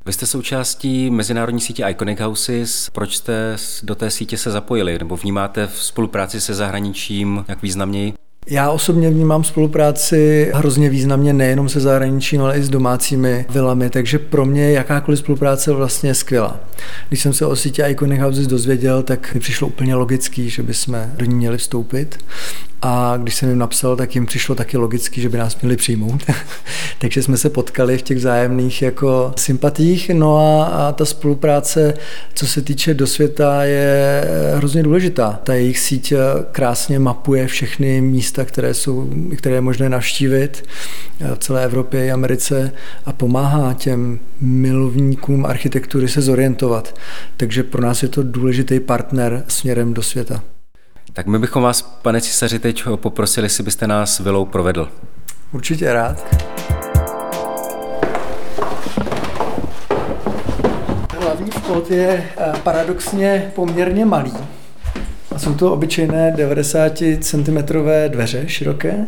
Vy 0.07 0.13
jste 0.13 0.27
součástí 0.27 1.11
mezinárodní 1.11 1.61
sítě 1.61 1.85
Iconic 1.91 2.21
Houses. 2.21 2.91
Proč 2.91 3.17
jste 3.17 3.57
do 3.83 3.95
té 3.95 4.11
sítě 4.11 4.39
se 4.39 4.51
zapojili? 4.51 4.99
Nebo 4.99 5.17
vnímáte 5.17 5.67
v 5.67 5.83
spolupráci 5.83 6.41
se 6.41 6.55
zahraničím 6.55 7.45
jak 7.49 7.63
významněji? 7.63 8.15
Já 8.47 8.71
osobně 8.71 9.11
vnímám 9.11 9.45
spolupráci 9.45 10.51
hrozně 10.55 10.91
významně 10.91 11.33
nejenom 11.33 11.69
se 11.69 11.81
zahraničím, 11.81 12.43
ale 12.43 12.59
i 12.59 12.63
s 12.63 12.69
domácími 12.69 13.47
vilami, 13.51 13.91
takže 13.91 14.19
pro 14.19 14.45
mě 14.45 14.73
jakákoliv 14.73 15.19
spolupráce 15.19 15.73
vlastně 15.73 16.11
je 16.11 16.15
skvělá. 16.15 16.61
Když 17.09 17.21
jsem 17.21 17.33
se 17.33 17.47
o 17.47 17.57
sítě 17.57 17.87
Iconic 17.89 18.21
Houses 18.21 18.47
dozvěděl, 18.47 19.03
tak 19.03 19.35
mi 19.35 19.41
přišlo 19.41 19.69
úplně 19.69 19.95
logický, 19.95 20.51
že 20.51 20.63
bychom 20.63 21.07
do 21.17 21.25
ní 21.25 21.35
měli 21.35 21.59
vstoupit. 21.59 22.19
A 22.87 23.17
když 23.17 23.35
jsem 23.35 23.49
jim 23.49 23.59
napsal, 23.59 23.97
tak 23.97 24.15
jim 24.15 24.27
přišlo 24.27 24.55
taky 24.55 24.77
logicky, 24.77 25.21
že 25.21 25.29
by 25.29 25.39
nás 25.39 25.61
měli 25.61 25.77
přijmout. 25.77 26.23
Takže 26.99 27.23
jsme 27.23 27.37
se 27.37 27.51
potkali 27.51 27.99
v 27.99 28.03
těch 28.03 28.17
vzájemných 28.17 28.83
jako 28.83 29.33
sympatích. 29.37 30.11
No 30.11 30.39
a, 30.39 30.65
a 30.65 30.93
ta 30.93 31.05
spolupráce, 31.05 31.95
co 32.35 32.47
se 32.47 32.63
týče 32.63 32.95
do 32.95 33.07
světa, 33.07 33.65
je 33.65 34.25
hrozně 34.57 34.83
důležitá. 34.83 35.41
Ta 35.45 35.55
jejich 35.55 35.79
síť 35.79 36.13
krásně 36.53 36.99
mapuje 36.99 37.47
všechny 37.47 38.01
místa, 38.01 38.34
které, 38.45 38.75
jsou, 38.75 39.11
které 39.39 39.55
je 39.55 39.61
možné 39.61 39.89
navštívit 39.89 40.69
v 41.35 41.39
celé 41.39 41.65
Evropě 41.65 42.07
i 42.07 42.11
Americe 42.11 42.73
a 43.07 43.13
pomáhá 43.13 43.75
těm 43.75 44.19
milovníkům 44.41 45.47
architektury 45.47 46.09
se 46.09 46.21
zorientovat. 46.21 46.99
Takže 47.37 47.63
pro 47.63 47.83
nás 47.83 48.03
je 48.03 48.09
to 48.09 48.23
důležitý 48.23 48.81
partner 48.81 49.45
směrem 49.49 49.95
do 49.95 50.03
světa. 50.03 50.43
Tak 51.13 51.27
my 51.27 51.39
bychom 51.39 51.63
vás, 51.63 51.83
pane 51.83 52.21
císaři, 52.21 52.59
teď 52.59 52.85
poprosili, 52.97 53.45
jestli 53.45 53.65
byste 53.65 53.87
nás 53.87 54.21
vilou 54.21 54.45
provedl. 54.45 54.89
Určitě 55.53 55.93
rád. 55.93 56.45
Hlavní 61.19 61.51
vchod 61.51 61.91
je 61.91 62.31
eh, 62.37 62.53
paradoxně 62.63 63.53
poměrně 63.55 64.05
malý. 64.05 64.33
A 65.35 65.39
jsou 65.39 65.55
to 65.55 65.73
obyčejné 65.73 66.33
90 66.37 67.03
cm 67.21 67.59
dveře 68.09 68.49
široké 68.49 69.07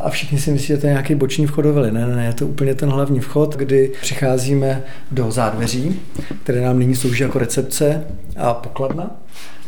a 0.00 0.10
všichni 0.10 0.38
si 0.38 0.50
myslí, 0.50 0.66
že 0.66 0.76
to 0.76 0.86
je 0.86 0.92
nějaký 0.92 1.14
boční 1.14 1.46
vchod. 1.46 1.64
Ne, 1.64 1.90
ne, 1.90 2.16
ne, 2.16 2.24
je 2.24 2.32
to 2.32 2.46
úplně 2.46 2.74
ten 2.74 2.88
hlavní 2.88 3.20
vchod, 3.20 3.56
kdy 3.56 3.92
přicházíme 4.00 4.82
do 5.10 5.30
zádveří, 5.30 6.00
které 6.42 6.60
nám 6.60 6.78
nyní 6.78 6.94
slouží 6.94 7.22
jako 7.22 7.38
recepce 7.38 8.04
a 8.36 8.54
pokladna. 8.54 9.10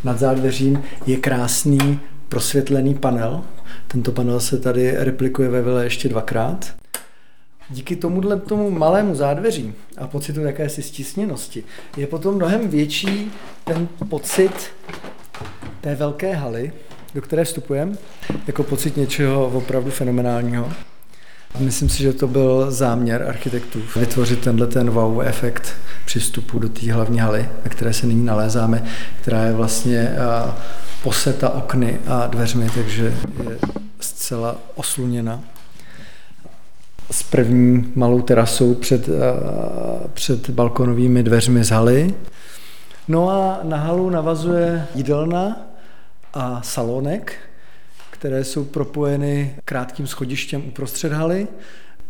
Nad 0.04 0.18
zádveřím 0.18 0.82
je 1.06 1.16
krásný 1.16 2.00
prosvětlený 2.28 2.94
panel. 2.94 3.42
Tento 3.88 4.12
panel 4.12 4.40
se 4.40 4.58
tady 4.58 4.94
replikuje 4.96 5.48
ve 5.48 5.62
vile 5.62 5.84
ještě 5.84 6.08
dvakrát. 6.08 6.74
Díky 7.70 7.96
tomuhle 7.96 8.36
tomu 8.36 8.70
malému 8.70 9.14
zádveří 9.14 9.74
a 9.98 10.06
pocitu 10.06 10.40
jakési 10.40 10.82
stisněnosti 10.82 11.64
je 11.96 12.06
potom 12.06 12.34
mnohem 12.34 12.68
větší 12.68 13.32
ten 13.64 13.88
pocit 14.08 14.52
té 15.80 15.94
velké 15.94 16.34
haly, 16.34 16.72
do 17.14 17.22
které 17.22 17.44
vstupujeme, 17.44 17.92
jako 18.46 18.62
pocit 18.62 18.96
něčeho 18.96 19.46
opravdu 19.46 19.90
fenomenálního. 19.90 20.72
Myslím 21.58 21.88
si, 21.88 22.02
že 22.02 22.12
to 22.12 22.28
byl 22.28 22.70
záměr 22.70 23.24
architektů 23.28 23.80
vytvořit 23.96 24.40
tenhle 24.40 24.66
ten 24.66 24.90
wow 24.90 25.22
efekt 25.22 25.74
při 26.06 26.18
vstupu 26.18 26.58
do 26.58 26.68
té 26.68 26.92
hlavní 26.92 27.18
haly, 27.18 27.48
ve 27.64 27.70
které 27.70 27.92
se 27.92 28.06
nyní 28.06 28.24
nalézáme, 28.24 28.84
která 29.22 29.42
je 29.42 29.52
vlastně 29.52 30.12
poseta 31.02 31.50
okny 31.50 31.98
a 32.06 32.26
dveřmi, 32.26 32.70
takže 32.74 33.04
je 33.48 33.58
zcela 34.00 34.56
osluněna 34.74 35.40
s 37.10 37.22
první 37.22 37.92
malou 37.94 38.20
terasou 38.20 38.74
před, 38.74 39.08
před 40.14 40.50
balkonovými 40.50 41.22
dveřmi 41.22 41.64
z 41.64 41.70
haly. 41.70 42.14
No 43.08 43.30
a 43.30 43.60
na 43.62 43.76
halu 43.76 44.10
navazuje 44.10 44.86
jídelna 44.94 45.67
a 46.34 46.62
salonek, 46.62 47.36
které 48.10 48.44
jsou 48.44 48.64
propojeny 48.64 49.56
krátkým 49.64 50.06
schodištěm 50.06 50.64
uprostřed 50.66 51.12
haly 51.12 51.48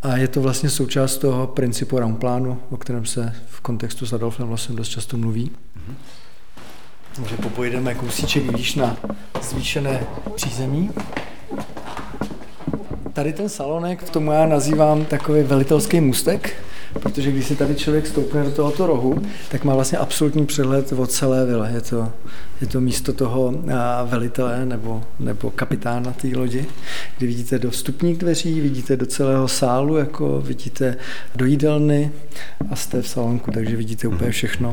a 0.02 0.16
je 0.16 0.28
to 0.28 0.40
vlastně 0.40 0.70
součást 0.70 1.18
toho 1.18 1.46
principu 1.46 1.98
Raumplánu, 1.98 2.62
o 2.70 2.76
kterém 2.76 3.06
se 3.06 3.34
v 3.46 3.60
kontextu 3.60 4.06
s 4.06 4.12
Adolfem 4.12 4.48
vlastně 4.48 4.76
dost 4.76 4.88
často 4.88 5.16
mluví. 5.16 5.50
Mm-hmm. 5.50 5.94
Takže 7.16 7.36
popojdeme 7.36 7.94
kousíček 7.94 8.56
výš 8.56 8.74
na 8.74 8.96
zvýšené 9.42 10.06
přízemí. 10.34 10.90
Tady 13.18 13.32
ten 13.32 13.48
salonek, 13.48 14.04
k 14.04 14.10
tomu 14.10 14.32
já 14.32 14.46
nazývám 14.46 15.04
takový 15.04 15.42
velitelský 15.42 16.00
můstek, 16.00 16.64
protože 16.92 17.30
když 17.30 17.46
si 17.46 17.56
tady 17.56 17.74
člověk 17.74 18.06
stoupne 18.06 18.44
do 18.44 18.50
tohoto 18.50 18.86
rohu, 18.86 19.22
tak 19.50 19.64
má 19.64 19.74
vlastně 19.74 19.98
absolutní 19.98 20.46
přehled 20.46 20.92
o 20.92 21.06
celé 21.06 21.46
vile. 21.46 21.70
Je 21.74 21.80
to, 21.80 22.12
je 22.60 22.66
to 22.66 22.80
místo 22.80 23.12
toho 23.12 23.54
velitele 24.04 24.66
nebo, 24.66 25.04
nebo 25.20 25.50
kapitána 25.50 26.12
té 26.12 26.28
lodi, 26.36 26.66
kdy 27.18 27.26
vidíte 27.26 27.58
do 27.58 27.70
vstupních 27.70 28.18
dveří, 28.18 28.60
vidíte 28.60 28.96
do 28.96 29.06
celého 29.06 29.48
sálu, 29.48 29.96
jako 29.96 30.40
vidíte 30.40 30.96
do 31.36 31.44
jídelny 31.44 32.12
a 32.70 32.76
jste 32.76 33.02
v 33.02 33.08
salonku, 33.08 33.50
takže 33.50 33.76
vidíte 33.76 34.08
úplně 34.08 34.30
všechno. 34.30 34.72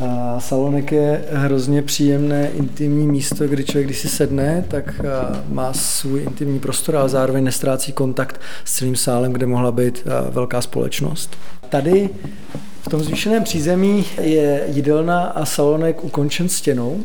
A 0.00 0.40
salonek 0.40 0.92
je 0.92 1.24
hrozně 1.32 1.82
příjemné, 1.82 2.48
intimní 2.48 3.06
místo, 3.06 3.48
kdy 3.48 3.64
člověk, 3.64 3.86
když 3.86 3.98
si 3.98 4.08
sedne, 4.08 4.64
tak 4.68 5.00
má 5.48 5.72
svůj 5.72 6.22
intimní 6.22 6.58
prostor, 6.58 6.96
ale 6.96 7.08
zároveň 7.08 7.44
nestrácí 7.44 7.92
kontakt 7.92 8.40
s 8.64 8.76
celým 8.76 8.96
sálem, 8.96 9.32
kde 9.32 9.46
mohla 9.46 9.72
být 9.72 10.04
velká 10.30 10.60
společnost. 10.60 11.36
Tady 11.68 12.10
v 12.82 12.88
tom 12.88 13.00
zvýšeném 13.00 13.44
přízemí 13.44 14.04
je 14.20 14.64
jídelna 14.68 15.24
a 15.24 15.44
salonek 15.44 16.04
ukončen 16.04 16.48
stěnou, 16.48 17.04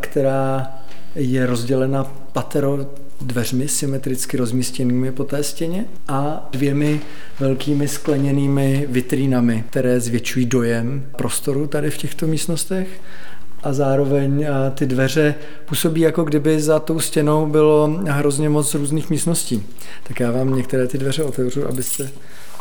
která 0.00 0.72
je 1.14 1.46
rozdělena 1.46 2.12
patero 2.32 2.86
dveřmi 3.20 3.68
symetricky 3.68 4.36
rozmístěnými 4.36 5.12
po 5.12 5.24
té 5.24 5.42
stěně 5.42 5.84
a 6.08 6.48
dvěmi 6.52 7.00
velkými 7.40 7.88
skleněnými 7.88 8.86
vitrínami, 8.88 9.64
které 9.70 10.00
zvětšují 10.00 10.46
dojem 10.46 11.06
prostoru 11.16 11.66
tady 11.66 11.90
v 11.90 11.96
těchto 11.96 12.26
místnostech 12.26 12.88
a 13.62 13.72
zároveň 13.72 14.46
ty 14.74 14.86
dveře 14.86 15.34
působí 15.64 16.00
jako 16.00 16.24
kdyby 16.24 16.60
za 16.60 16.78
tou 16.78 17.00
stěnou 17.00 17.46
bylo 17.46 18.00
hrozně 18.06 18.48
moc 18.48 18.74
různých 18.74 19.10
místností. 19.10 19.66
Tak 20.02 20.20
já 20.20 20.30
vám 20.30 20.56
některé 20.56 20.86
ty 20.86 20.98
dveře 20.98 21.22
otevřu, 21.22 21.68
abyste 21.68 22.10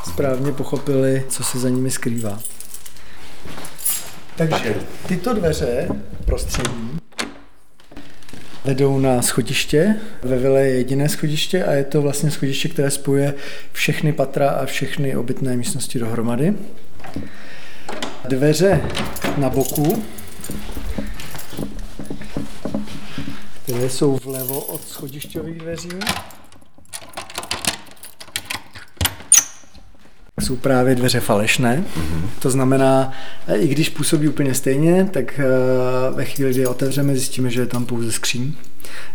správně 0.04 0.52
pochopili, 0.52 1.24
co 1.30 1.44
se 1.44 1.60
za 1.60 1.70
nimi 1.70 1.92
skrývá. 1.92 2.40
Takže 4.38 4.76
tyto 5.08 5.34
dveře 5.34 5.88
prostředí 6.26 6.98
vedou 8.68 9.00
na 9.00 9.22
schodiště. 9.22 9.96
Ve 10.24 10.38
vile 10.38 10.62
je 10.62 10.76
jediné 10.76 11.10
schodiště 11.10 11.64
a 11.64 11.72
je 11.72 11.84
to 11.84 12.02
vlastně 12.02 12.32
schodiště, 12.32 12.70
které 12.70 12.92
spojuje 12.92 13.34
všechny 13.72 14.14
patra 14.14 14.50
a 14.50 14.66
všechny 14.66 15.16
obytné 15.16 15.58
místnosti 15.58 16.00
dohromady. 16.00 16.54
Dveře 18.30 18.82
na 19.38 19.50
boku, 19.50 20.04
které 23.64 23.90
jsou 23.90 24.20
vlevo 24.24 24.62
od 24.62 24.88
schodišťových 24.88 25.58
dveří. 25.58 25.90
Jsou 30.42 30.56
právě 30.56 30.96
dveře 30.96 31.20
falešné. 31.20 31.84
Mm-hmm. 31.98 32.22
To 32.40 32.50
znamená, 32.50 33.12
i 33.54 33.68
když 33.68 33.90
působí 33.90 34.28
úplně 34.28 34.54
stejně, 34.54 35.10
tak 35.12 35.40
ve 36.16 36.26
chvíli, 36.26 36.52
kdy 36.52 36.62
je 36.62 36.68
otevřeme, 36.68 37.16
zjistíme, 37.16 37.50
že 37.50 37.62
je 37.62 37.66
tam 37.66 37.86
pouze 37.86 38.12
skříň, 38.12 38.54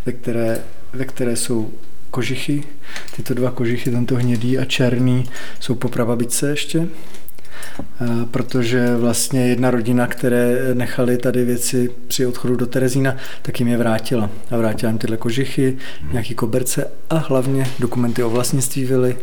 ve 0.06 0.12
které, 0.12 0.58
ve 0.92 1.04
které 1.04 1.36
jsou 1.36 1.70
kožichy. 2.10 2.62
Tyto 3.16 3.34
dva 3.34 3.50
kožichy, 3.50 3.90
tento 3.90 4.14
hnědý 4.14 4.58
a 4.58 4.64
černý, 4.64 5.24
jsou 5.60 5.74
po 5.74 5.88
prababičce 5.88 6.50
ještě. 6.50 6.88
Protože 8.30 8.96
vlastně 8.96 9.48
jedna 9.48 9.70
rodina, 9.70 10.06
které 10.06 10.74
nechali 10.74 11.18
tady 11.18 11.44
věci 11.44 11.90
při 12.06 12.26
odchodu 12.26 12.56
do 12.56 12.66
Terezína, 12.66 13.16
tak 13.42 13.60
jim 13.60 13.68
je 13.68 13.76
vrátila. 13.76 14.30
A 14.50 14.56
vrátila 14.56 14.90
jim 14.90 14.98
tyhle 14.98 15.16
kožichy, 15.16 15.76
nějaký 16.12 16.34
koberce 16.34 16.90
a 17.10 17.16
hlavně 17.16 17.66
dokumenty 17.78 18.22
o 18.22 18.30
vlastnictví 18.30 18.84
vily 18.84 19.16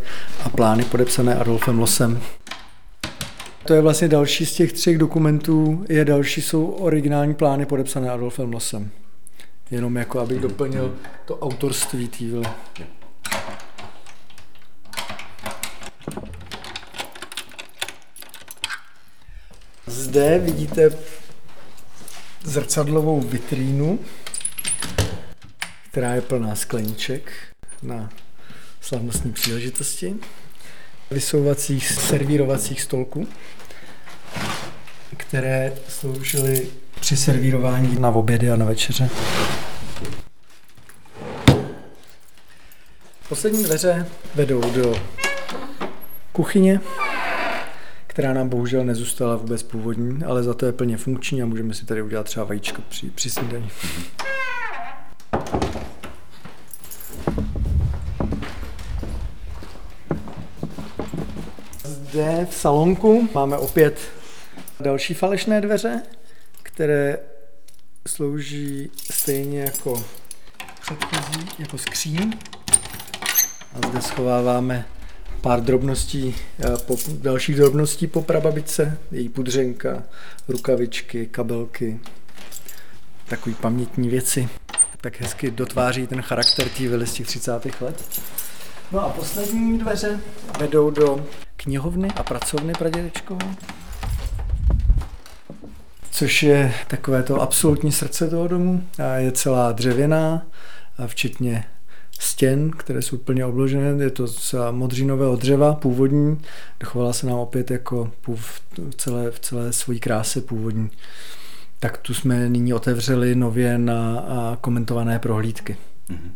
a 0.43 0.49
plány 0.49 0.83
podepsané 0.83 1.35
Adolfem 1.35 1.79
Losem. 1.79 2.19
To 3.65 3.73
je 3.73 3.81
vlastně 3.81 4.07
další 4.07 4.45
z 4.45 4.53
těch 4.53 4.73
třech 4.73 4.97
dokumentů, 4.97 5.85
je 5.89 6.05
další 6.05 6.41
jsou 6.41 6.65
originální 6.65 7.33
plány 7.33 7.65
podepsané 7.65 8.09
Adolfem 8.09 8.53
Losem. 8.53 8.89
Jenom 9.71 9.95
jako 9.95 10.19
abych 10.19 10.39
doplnil 10.39 10.95
to 11.25 11.39
autorství 11.39 12.07
té 12.07 12.25
vily. 12.25 12.45
Zde 19.89 20.39
vidíte 20.39 20.89
zrcadlovou 22.43 23.21
vitrínu, 23.21 23.99
která 25.91 26.13
je 26.13 26.21
plná 26.21 26.55
skleniček 26.55 27.31
na 27.81 28.09
slavnostní 28.81 29.33
příležitosti, 29.33 30.15
vysouvacích 31.11 31.91
servírovacích 31.91 32.81
stolků, 32.81 33.27
které 35.17 35.73
sloužily 35.87 36.67
při 36.99 37.17
servírování 37.17 37.99
na 37.99 38.09
obědy 38.09 38.51
a 38.51 38.55
na 38.55 38.65
večeře. 38.65 39.09
Poslední 43.29 43.63
dveře 43.63 44.07
vedou 44.35 44.71
do 44.71 45.01
kuchyně, 46.31 46.79
která 48.19 48.33
nám 48.33 48.49
bohužel 48.49 48.85
nezůstala 48.85 49.35
vůbec 49.35 49.63
původní, 49.63 50.23
ale 50.23 50.43
za 50.43 50.53
to 50.53 50.65
je 50.65 50.71
plně 50.71 50.97
funkční 50.97 51.41
a 51.41 51.45
můžeme 51.45 51.73
si 51.73 51.85
tady 51.85 52.01
udělat 52.01 52.25
třeba 52.25 52.45
vajíčko 52.45 52.81
při, 52.89 53.09
při 53.09 53.29
snídani. 53.29 53.69
Zde 61.83 62.47
v 62.49 62.53
salonku 62.53 63.29
máme 63.35 63.57
opět 63.57 63.99
další 64.79 65.13
falešné 65.13 65.61
dveře, 65.61 66.01
které 66.63 67.17
slouží 68.07 68.91
stejně 69.11 69.61
jako 69.61 70.03
předchozí, 70.81 71.47
jako 71.59 71.77
skříň. 71.77 72.33
A 73.73 73.87
zde 73.87 74.01
schováváme 74.01 74.85
pár 75.41 75.61
drobností, 75.61 76.35
eh, 76.59 76.77
po, 76.85 76.97
dalších 77.21 77.55
drobností 77.55 78.07
po 78.07 78.21
prababice, 78.21 78.97
její 79.11 79.29
pudřenka, 79.29 80.03
rukavičky, 80.47 81.25
kabelky, 81.25 81.99
takový 83.27 83.55
pamětní 83.55 84.09
věci. 84.09 84.49
Tak 85.01 85.21
hezky 85.21 85.51
dotváří 85.51 86.07
ten 86.07 86.21
charakter 86.21 86.69
té 86.69 86.87
vily 86.87 87.07
z 87.07 87.13
těch 87.13 87.27
30. 87.27 87.81
let. 87.81 88.03
No 88.91 89.05
a 89.05 89.09
poslední 89.09 89.79
dveře 89.79 90.19
vedou 90.59 90.89
do 90.89 91.25
knihovny 91.55 92.07
a 92.15 92.23
pracovny 92.23 92.73
pradědečkovo, 92.73 93.39
což 96.11 96.43
je 96.43 96.73
takové 96.87 97.23
to 97.23 97.41
absolutní 97.41 97.91
srdce 97.91 98.29
toho 98.29 98.47
domu. 98.47 98.83
A 98.97 99.15
je 99.15 99.31
celá 99.31 99.71
dřevěná, 99.71 100.45
včetně 101.07 101.65
stěn, 102.19 102.71
které 102.71 103.01
jsou 103.01 103.17
plně 103.17 103.45
obložené. 103.45 104.03
Je 104.03 104.09
to 104.09 104.27
z 104.27 104.55
modřinového 104.71 105.35
dřeva, 105.35 105.73
původní. 105.73 106.41
Dochovala 106.79 107.13
se 107.13 107.27
nám 107.27 107.35
opět 107.35 107.71
jako 107.71 108.11
v 108.35 108.61
celé, 108.97 109.31
v 109.31 109.39
celé 109.39 109.73
svojí 109.73 109.99
kráse 109.99 110.41
původní. 110.41 110.89
Tak 111.79 111.97
tu 111.97 112.13
jsme 112.13 112.49
nyní 112.49 112.73
otevřeli 112.73 113.35
nově 113.35 113.77
na 113.77 114.25
komentované 114.61 115.19
prohlídky. 115.19 115.77
Mm-hmm. 116.09 116.31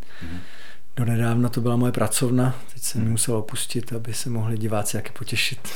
Do 0.95 1.05
nedávna 1.05 1.49
to 1.49 1.61
byla 1.61 1.75
moje 1.75 1.91
pracovna, 1.91 2.55
teď 2.73 2.83
jsem 2.83 3.03
ji 3.03 3.09
musel 3.09 3.35
opustit, 3.35 3.93
aby 3.93 4.13
se 4.13 4.29
mohli 4.29 4.57
diváci 4.57 4.97
jaké 4.97 5.11
potěšit. 5.11 5.59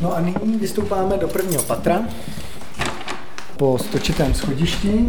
No 0.00 0.16
a 0.16 0.20
nyní 0.20 0.58
vystoupáme 0.58 1.16
do 1.16 1.28
prvního 1.28 1.62
patra 1.62 2.02
po 3.56 3.78
stočitém 3.78 4.34
schodišti. 4.34 5.06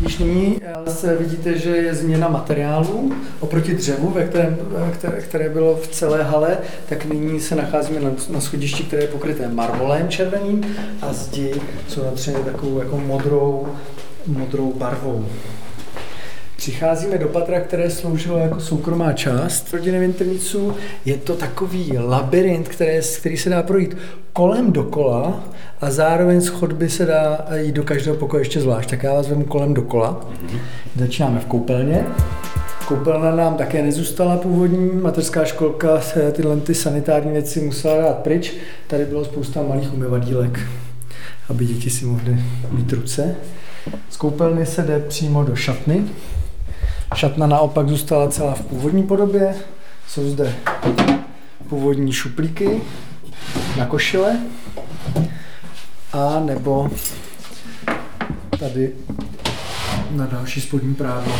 Již 0.00 0.18
nyní 0.18 0.60
eh, 0.62 0.90
se 0.90 1.16
vidíte, 1.16 1.58
že 1.58 1.70
je 1.76 1.94
změna 1.94 2.28
materiálu 2.28 3.12
oproti 3.40 3.74
dřevu, 3.74 4.10
ve 4.10 4.24
kterém, 4.24 4.56
které, 4.92 5.20
které 5.20 5.48
bylo 5.48 5.76
v 5.76 5.88
celé 5.88 6.22
hale, 6.22 6.58
tak 6.88 7.04
nyní 7.04 7.40
se 7.40 7.54
nacházíme 7.54 8.00
na, 8.00 8.10
na 8.30 8.40
schodišti, 8.40 8.82
které 8.82 9.02
je 9.02 9.08
pokryté 9.08 9.48
marmolem 9.48 10.08
červeným 10.08 10.76
a 11.02 11.12
zdi 11.12 11.54
jsou 11.88 12.04
natřeny 12.04 12.38
takovou 12.44 12.78
jako 12.78 12.98
modrou, 12.98 13.68
modrou 14.26 14.72
barvou. 14.72 15.26
Přicházíme 16.64 17.18
do 17.18 17.28
patra, 17.28 17.60
které 17.60 17.90
sloužilo 17.90 18.38
jako 18.38 18.60
soukromá 18.60 19.12
část 19.12 19.72
rodiny 19.72 19.98
Winterniců. 19.98 20.74
Je 21.04 21.16
to 21.16 21.36
takový 21.36 21.98
labirint, 21.98 22.68
který, 22.68 22.90
který 23.18 23.36
se 23.36 23.50
dá 23.50 23.62
projít 23.62 23.96
kolem 24.32 24.72
dokola 24.72 25.40
a 25.80 25.90
zároveň 25.90 26.40
z 26.40 26.48
chodby 26.48 26.90
se 26.90 27.06
dá 27.06 27.46
jít 27.54 27.72
do 27.72 27.82
každého 27.82 28.16
pokoje 28.16 28.40
ještě 28.40 28.60
zvlášť. 28.60 28.90
Tak 28.90 29.02
já 29.02 29.14
vás 29.14 29.28
vemu 29.28 29.44
kolem 29.44 29.74
dokola. 29.74 30.20
Mm-hmm. 30.20 30.58
Začínáme 30.96 31.40
v 31.40 31.44
koupelně. 31.44 32.06
Koupelna 32.88 33.36
nám 33.36 33.54
také 33.54 33.82
nezůstala 33.82 34.36
původní, 34.36 34.90
mateřská 34.92 35.44
školka 35.44 36.00
tyhle 36.32 36.56
ty 36.56 36.74
sanitární 36.74 37.32
věci 37.32 37.60
musela 37.60 38.02
dát 38.02 38.18
pryč. 38.18 38.52
Tady 38.86 39.04
bylo 39.04 39.24
spousta 39.24 39.62
malých 39.62 39.94
umyvadílek, 39.94 40.60
aby 41.48 41.64
děti 41.64 41.90
si 41.90 42.04
mohly 42.04 42.36
mít 42.70 42.92
ruce. 42.92 43.36
Z 44.10 44.16
koupelny 44.16 44.66
se 44.66 44.82
jde 44.82 44.98
přímo 44.98 45.44
do 45.44 45.56
šatny, 45.56 46.04
Šatna 47.14 47.46
naopak 47.46 47.88
zůstala 47.88 48.28
celá 48.28 48.54
v 48.54 48.62
původní 48.62 49.02
podobě. 49.02 49.54
Jsou 50.08 50.30
zde 50.30 50.54
původní 51.68 52.12
šuplíky 52.12 52.80
na 53.78 53.86
košile 53.86 54.38
a 56.12 56.40
nebo 56.40 56.90
tady 58.58 58.92
na 60.10 60.26
další 60.26 60.60
spodní 60.60 60.94
prádlo. 60.94 61.32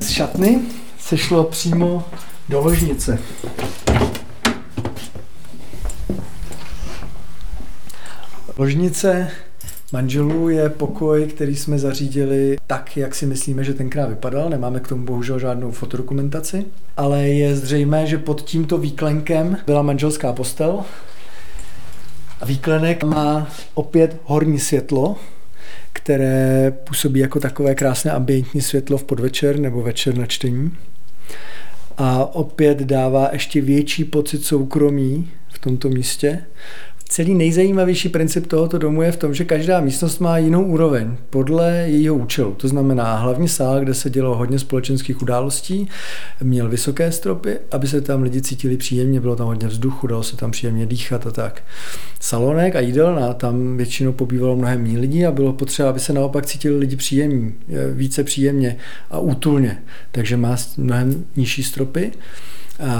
Z 0.00 0.10
šatny 0.10 0.60
se 0.98 1.18
šlo 1.18 1.44
přímo 1.44 2.04
do 2.48 2.60
ložnice. 2.60 3.18
Ložnice 8.62 9.30
manželů 9.92 10.48
je 10.48 10.68
pokoj, 10.68 11.26
který 11.26 11.56
jsme 11.56 11.78
zařídili 11.78 12.56
tak, 12.66 12.96
jak 12.96 13.14
si 13.14 13.26
myslíme, 13.26 13.64
že 13.64 13.74
tenkrát 13.74 14.06
vypadal. 14.06 14.50
Nemáme 14.50 14.80
k 14.80 14.88
tomu 14.88 15.04
bohužel 15.04 15.38
žádnou 15.38 15.70
fotodokumentaci, 15.70 16.64
ale 16.96 17.28
je 17.28 17.56
zřejmé, 17.56 18.06
že 18.06 18.18
pod 18.18 18.42
tímto 18.42 18.78
výklenkem 18.78 19.56
byla 19.66 19.82
manželská 19.82 20.32
postel. 20.32 20.80
A 22.40 22.46
výklenek 22.46 23.04
má 23.04 23.48
opět 23.74 24.16
horní 24.24 24.58
světlo, 24.58 25.16
které 25.92 26.72
působí 26.84 27.20
jako 27.20 27.40
takové 27.40 27.74
krásné 27.74 28.10
ambientní 28.10 28.60
světlo 28.60 28.98
v 28.98 29.04
podvečer 29.04 29.58
nebo 29.58 29.82
večer 29.82 30.18
na 30.18 30.26
čtení. 30.26 30.76
A 31.98 32.34
opět 32.34 32.78
dává 32.78 33.28
ještě 33.32 33.60
větší 33.60 34.04
pocit 34.04 34.44
soukromí 34.44 35.30
v 35.48 35.58
tomto 35.58 35.88
místě 35.88 36.44
Celý 37.12 37.34
nejzajímavější 37.34 38.08
princip 38.08 38.46
tohoto 38.46 38.78
domu 38.78 39.02
je 39.02 39.12
v 39.12 39.16
tom, 39.16 39.34
že 39.34 39.44
každá 39.44 39.80
místnost 39.80 40.18
má 40.18 40.38
jinou 40.38 40.64
úroveň 40.64 41.16
podle 41.30 41.84
jejího 41.86 42.14
účelu. 42.14 42.54
To 42.54 42.68
znamená, 42.68 43.16
hlavní 43.16 43.48
sál, 43.48 43.80
kde 43.80 43.94
se 43.94 44.10
dělo 44.10 44.36
hodně 44.36 44.58
společenských 44.58 45.22
událostí, 45.22 45.88
měl 46.42 46.68
vysoké 46.68 47.12
stropy, 47.12 47.58
aby 47.70 47.88
se 47.88 48.00
tam 48.00 48.22
lidi 48.22 48.42
cítili 48.42 48.76
příjemně, 48.76 49.20
bylo 49.20 49.36
tam 49.36 49.46
hodně 49.46 49.68
vzduchu, 49.68 50.06
dalo 50.06 50.22
se 50.22 50.36
tam 50.36 50.50
příjemně 50.50 50.86
dýchat 50.86 51.26
a 51.26 51.30
tak. 51.30 51.62
Salonek 52.20 52.76
a 52.76 52.80
jídelna, 52.80 53.34
tam 53.34 53.76
většinou 53.76 54.12
pobývalo 54.12 54.56
mnohem 54.56 54.82
méně 54.82 54.98
lidí 54.98 55.26
a 55.26 55.32
bylo 55.32 55.52
potřeba, 55.52 55.90
aby 55.90 56.00
se 56.00 56.12
naopak 56.12 56.46
cítili 56.46 56.76
lidi 56.76 56.96
příjemní, 56.96 57.54
více 57.92 58.24
příjemně 58.24 58.76
a 59.10 59.18
útulně. 59.18 59.82
Takže 60.12 60.36
má 60.36 60.56
mnohem 60.76 61.24
nižší 61.36 61.62
stropy 61.62 62.12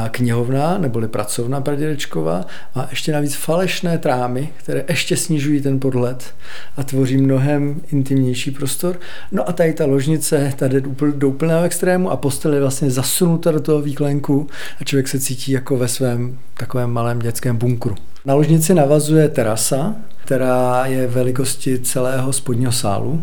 knihovna 0.08 0.78
neboli 0.78 1.08
pracovna 1.08 1.60
pradědečková 1.60 2.46
a 2.74 2.86
ještě 2.90 3.12
navíc 3.12 3.34
falešné 3.34 3.98
trámy, 3.98 4.48
které 4.56 4.84
ještě 4.88 5.16
snižují 5.16 5.60
ten 5.60 5.80
podhled 5.80 6.34
a 6.76 6.82
tvoří 6.82 7.16
mnohem 7.16 7.80
intimnější 7.92 8.50
prostor. 8.50 9.00
No 9.32 9.48
a 9.48 9.52
tady 9.52 9.72
ta 9.72 9.86
ložnice, 9.86 10.52
tady 10.56 10.82
do 11.14 11.28
úplného 11.28 11.64
extrému 11.64 12.10
a 12.10 12.16
postel 12.16 12.54
je 12.54 12.60
vlastně 12.60 12.90
zasunuta 12.90 13.52
do 13.52 13.60
toho 13.60 13.82
výklenku 13.82 14.46
a 14.80 14.84
člověk 14.84 15.08
se 15.08 15.20
cítí 15.20 15.52
jako 15.52 15.76
ve 15.76 15.88
svém 15.88 16.38
takovém 16.54 16.90
malém 16.90 17.18
dětském 17.18 17.56
bunkru. 17.56 17.94
Na 18.24 18.34
ložnici 18.34 18.74
navazuje 18.74 19.28
terasa, 19.28 19.94
která 20.24 20.86
je 20.86 21.06
velikosti 21.06 21.78
celého 21.78 22.32
spodního 22.32 22.72
sálu. 22.72 23.22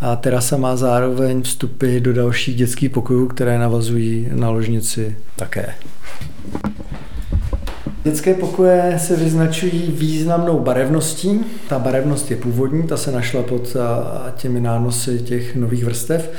A 0.00 0.16
terasa 0.16 0.56
má 0.56 0.76
zároveň 0.76 1.42
vstupy 1.42 2.00
do 2.00 2.12
dalších 2.12 2.56
dětských 2.56 2.90
pokojů, 2.90 3.26
které 3.26 3.58
navazují 3.58 4.28
na 4.32 4.50
ložnici 4.50 5.16
také. 5.36 5.74
Dětské 8.04 8.34
pokoje 8.34 8.98
se 8.98 9.16
vyznačují 9.16 9.94
významnou 9.98 10.60
barevností. 10.60 11.40
Ta 11.68 11.78
barevnost 11.78 12.30
je 12.30 12.36
původní, 12.36 12.82
ta 12.82 12.96
se 12.96 13.12
našla 13.12 13.42
pod 13.42 13.76
těmi 14.36 14.60
nánosy 14.60 15.18
těch 15.18 15.56
nových 15.56 15.84
vrstev. 15.84 16.30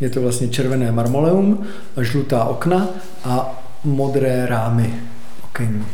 Je 0.00 0.10
to 0.10 0.22
vlastně 0.22 0.48
červené 0.48 0.92
marmoleum, 0.92 1.62
žlutá 2.00 2.44
okna 2.44 2.88
a 3.24 3.62
modré 3.84 4.46
rámy 4.46 4.94
okenní. 5.44 5.86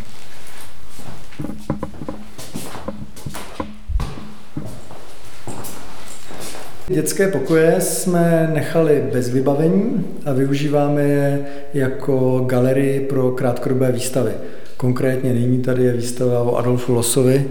Dětské 6.89 7.29
pokoje 7.29 7.81
jsme 7.81 8.51
nechali 8.55 9.05
bez 9.13 9.29
vybavení 9.29 10.07
a 10.25 10.33
využíváme 10.33 11.03
je 11.03 11.47
jako 11.75 12.45
galerii 12.47 13.01
pro 13.01 13.31
krátkodobé 13.31 13.93
výstavy. 13.93 14.31
Konkrétně 14.77 15.33
nyní 15.33 15.63
tady 15.63 15.85
je 15.85 15.93
výstava 15.93 16.43
o 16.43 16.57
Adolfu 16.57 16.93
Losovi 16.93 17.51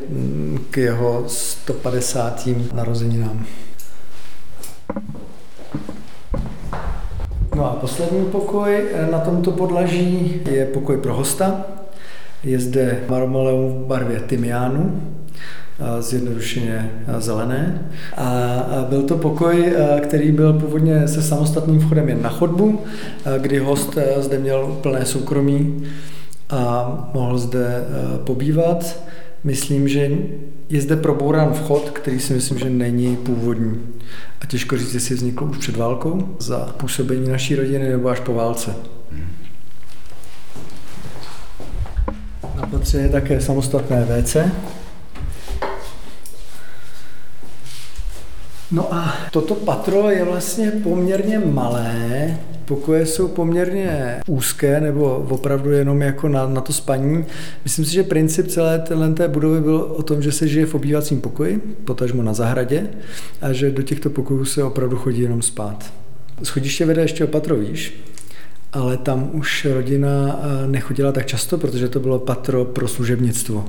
k 0.69 0.77
jeho 0.77 1.23
150. 1.27 2.49
narozeninám. 2.73 3.45
No 7.55 7.71
a 7.71 7.73
poslední 7.73 8.25
pokoj 8.25 8.85
na 9.11 9.19
tomto 9.19 9.51
podlaží 9.51 10.41
je 10.51 10.65
pokoj 10.65 10.97
pro 10.97 11.13
hosta. 11.13 11.65
Je 12.43 12.59
zde 12.59 12.99
marmoleum 13.09 13.73
v 13.73 13.87
barvě 13.87 14.19
tymiánu, 14.19 15.01
zjednodušeně 15.99 16.91
zelené. 17.17 17.81
A 18.17 18.85
byl 18.89 19.03
to 19.03 19.17
pokoj, 19.17 19.73
který 20.03 20.31
byl 20.31 20.53
původně 20.53 21.07
se 21.07 21.21
samostatným 21.21 21.79
vchodem 21.79 22.09
jen 22.09 22.21
na 22.21 22.29
chodbu, 22.29 22.81
kdy 23.37 23.59
host 23.59 23.97
zde 24.19 24.39
měl 24.39 24.77
plné 24.81 25.05
soukromí 25.05 25.83
a 26.49 27.11
mohl 27.13 27.37
zde 27.37 27.83
pobývat. 28.23 28.99
Myslím, 29.43 29.87
že 29.87 30.09
je 30.69 30.81
zde 30.81 30.95
probourán 30.95 31.53
vchod, 31.53 31.89
který 31.89 32.19
si 32.19 32.33
myslím, 32.33 32.59
že 32.59 32.69
není 32.69 33.15
původní. 33.15 33.81
A 34.41 34.45
těžko 34.45 34.77
říct, 34.77 34.93
jestli 34.93 35.15
vznikl 35.15 35.43
už 35.43 35.57
před 35.57 35.77
válkou, 35.77 36.35
za 36.39 36.59
působení 36.77 37.29
naší 37.29 37.55
rodiny 37.55 37.89
nebo 37.89 38.09
až 38.09 38.19
po 38.19 38.33
válce. 38.33 38.75
Na 42.55 42.67
patře 42.71 42.97
je 42.97 43.09
také 43.09 43.41
samostatné 43.41 44.05
WC, 44.05 44.37
No 48.71 48.93
a 48.93 49.13
toto 49.31 49.55
patro 49.55 50.09
je 50.09 50.23
vlastně 50.23 50.71
poměrně 50.71 51.39
malé, 51.39 52.37
pokoje 52.65 53.05
jsou 53.05 53.27
poměrně 53.27 54.17
úzké 54.27 54.81
nebo 54.81 55.27
opravdu 55.29 55.71
jenom 55.71 56.01
jako 56.01 56.27
na, 56.27 56.47
na 56.47 56.61
to 56.61 56.73
spaní. 56.73 57.25
Myslím 57.63 57.85
si, 57.85 57.93
že 57.93 58.03
princip 58.03 58.47
celé 58.47 58.79
té 59.15 59.27
budovy 59.27 59.61
byl 59.61 59.75
o 59.75 60.03
tom, 60.03 60.21
že 60.21 60.31
se 60.31 60.47
žije 60.47 60.65
v 60.65 60.75
obývacím 60.75 61.21
pokoji, 61.21 61.57
potažmo 61.85 62.23
na 62.23 62.33
zahradě, 62.33 62.87
a 63.41 63.53
že 63.53 63.71
do 63.71 63.81
těchto 63.81 64.09
pokojů 64.09 64.45
se 64.45 64.63
opravdu 64.63 64.97
chodí 64.97 65.21
jenom 65.21 65.41
spát. 65.41 65.93
Schodiště 66.43 66.85
vede 66.85 67.01
ještě 67.01 67.23
o 67.23 67.27
patro 67.27 67.55
výš, 67.55 67.93
ale 68.73 68.97
tam 68.97 69.29
už 69.33 69.65
rodina 69.65 70.39
eh, 70.39 70.67
nechodila 70.67 71.11
tak 71.11 71.25
často, 71.25 71.57
protože 71.57 71.89
to 71.89 71.99
bylo 71.99 72.19
patro 72.19 72.65
pro 72.65 72.87
služebnictvo. 72.87 73.65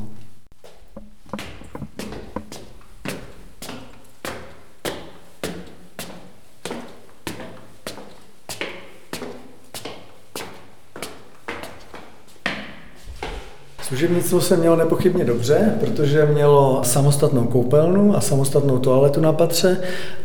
Služebnictvo 13.96 14.40
se 14.40 14.56
mělo 14.56 14.76
nepochybně 14.76 15.24
dobře, 15.24 15.74
protože 15.80 16.26
mělo 16.26 16.80
samostatnou 16.84 17.44
koupelnu 17.44 18.16
a 18.16 18.20
samostatnou 18.20 18.78
toaletu 18.78 19.20
na 19.20 19.32
patře 19.32 19.76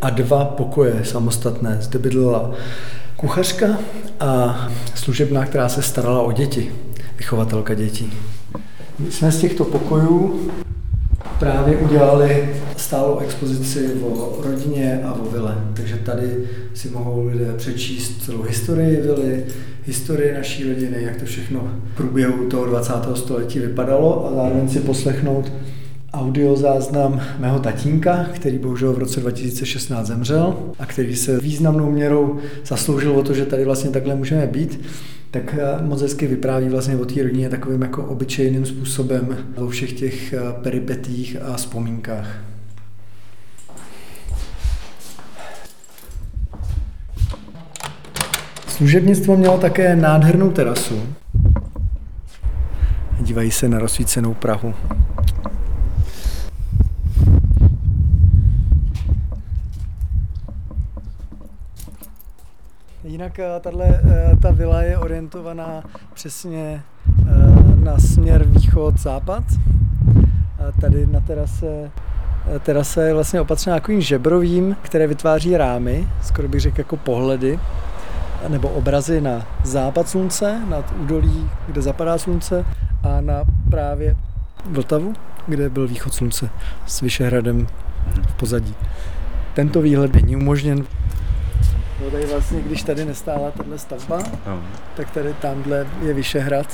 a 0.02 0.10
dva 0.10 0.46
pokoje 0.46 1.02
samostatné. 1.04 1.78
Zde 1.82 2.00
bydlela 2.00 2.52
kuchařka 3.16 3.68
a 4.20 4.60
služebná, 4.96 5.46
která 5.46 5.70
se 5.70 5.82
starala 5.82 6.22
o 6.22 6.32
děti, 6.32 6.72
vychovatelka 7.18 7.74
dětí. 7.74 8.14
My 9.00 9.12
jsme 9.12 9.32
z 9.32 9.40
těchto 9.40 9.64
pokojů 9.64 10.52
právě 11.40 11.78
udělali 11.78 12.50
stálou 12.78 13.20
expozici 13.20 13.90
o 14.04 14.38
rodině 14.44 15.02
a 15.06 15.14
o 15.14 15.32
vile. 15.32 15.58
Takže 15.74 15.96
tady 15.96 16.38
si 16.74 16.90
mohou 16.90 17.28
lidé 17.28 17.54
přečíst 17.58 18.26
celou 18.26 18.42
historii 18.42 19.02
vily, 19.02 19.46
historii 19.86 20.34
naší 20.34 20.70
rodiny, 20.70 20.98
jak 21.00 21.16
to 21.16 21.26
všechno 21.26 21.74
v 21.94 21.98
průběhu 21.98 22.50
toho 22.50 22.66
20. 22.66 22.94
století 23.16 23.60
vypadalo 23.60 24.28
a 24.28 24.36
zároveň 24.36 24.70
si 24.70 24.80
poslechnout 24.80 25.52
audiozáznam 26.14 27.22
mého 27.40 27.60
tatínka, 27.60 28.26
který 28.34 28.58
bohužel 28.58 28.94
v 28.94 28.98
roce 28.98 29.20
2016 29.20 30.08
zemřel 30.08 30.58
a 30.80 30.86
který 30.86 31.16
se 31.16 31.40
významnou 31.40 31.92
měrou 31.92 32.40
zasloužil 32.66 33.12
o 33.12 33.24
to, 33.24 33.34
že 33.34 33.46
tady 33.46 33.66
vlastně 33.66 33.90
takhle 33.90 34.16
můžeme 34.16 34.48
být, 34.48 34.82
tak 35.32 35.56
eh, 35.60 35.84
moc 35.84 36.02
hezky 36.02 36.28
vypráví 36.28 36.70
vlastně 36.70 36.98
o 36.98 37.06
té 37.06 37.24
rodině 37.24 37.50
takovým 37.50 37.82
jako 37.82 38.04
obyčejným 38.04 38.66
způsobem 38.66 39.38
o 39.56 39.68
všech 39.68 39.94
těch 39.94 40.34
eh, 40.34 40.40
peripetích 40.62 41.38
a 41.42 41.58
vzpomínkách. 41.58 42.51
Služebnictvo 48.82 49.38
mělo 49.38 49.58
také 49.58 49.96
nádhernou 49.96 50.52
terasu. 50.52 51.02
Dívají 53.20 53.52
se 53.52 53.70
na 53.70 53.80
rozsvícenou 53.80 54.34
Prahu. 54.34 54.74
Jinak 63.04 63.40
eh, 63.40 63.60
tato, 63.60 63.82
eh, 63.82 64.02
ta 64.42 64.52
vila 64.52 64.82
je 64.82 64.98
orientovaná 64.98 65.84
přesně 66.14 66.84
eh, 67.08 67.34
na 67.76 68.00
směr 68.00 68.44
východ-západ. 68.46 69.44
Tady 70.82 71.06
na 71.06 71.20
terase 71.20 71.92
Terasa 72.60 73.02
je 73.02 73.14
vlastně 73.14 73.42
opatřená 73.42 73.76
takovým 73.76 74.02
žebrovým, 74.02 74.76
které 74.82 75.08
vytváří 75.08 75.58
rámy, 75.58 76.08
skoro 76.24 76.48
bych 76.48 76.62
řekl 76.62 76.80
jako 76.80 76.98
pohledy 76.98 77.60
nebo 78.48 78.70
obrazy 78.70 79.22
na 79.22 79.48
západ 79.64 80.10
slunce, 80.10 80.62
nad 80.70 80.94
údolí, 81.00 81.50
kde 81.68 81.82
zapadá 81.82 82.18
slunce 82.18 82.66
a 83.04 83.22
na 83.22 83.44
právě 83.70 84.16
Vltavu, 84.66 85.14
kde 85.48 85.70
byl 85.70 85.88
východ 85.88 86.14
slunce 86.14 86.50
s 86.86 87.02
Vyšehradem 87.02 87.68
v 88.28 88.34
pozadí. 88.34 88.76
Tento 89.54 89.82
výhled 89.82 90.16
není 90.16 90.36
umožněn. 90.36 90.86
No 92.04 92.12
tady 92.12 92.26
vlastně, 92.26 92.62
když 92.62 92.84
tady 92.84 93.06
nestála 93.06 93.52
tahle 93.52 93.78
stavba, 93.78 94.20
no. 94.48 94.62
tak 94.96 95.12
tady 95.12 95.34
tamhle 95.34 95.88
je 96.02 96.14
Vyšehrad 96.14 96.68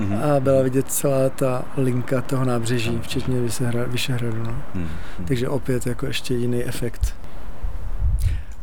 mm-hmm. 0.00 0.36
a 0.36 0.40
byla 0.40 0.62
vidět 0.62 0.92
celá 0.92 1.28
ta 1.28 1.64
linka 1.76 2.20
toho 2.20 2.44
nábřeží, 2.44 2.98
včetně 3.02 3.40
Vyšehradu. 3.86 4.42
No. 4.42 4.50
Mm-hmm. 4.76 5.24
Takže 5.28 5.48
opět 5.48 5.86
jako 5.86 6.06
ještě 6.06 6.34
jiný 6.34 6.64
efekt 6.64 7.14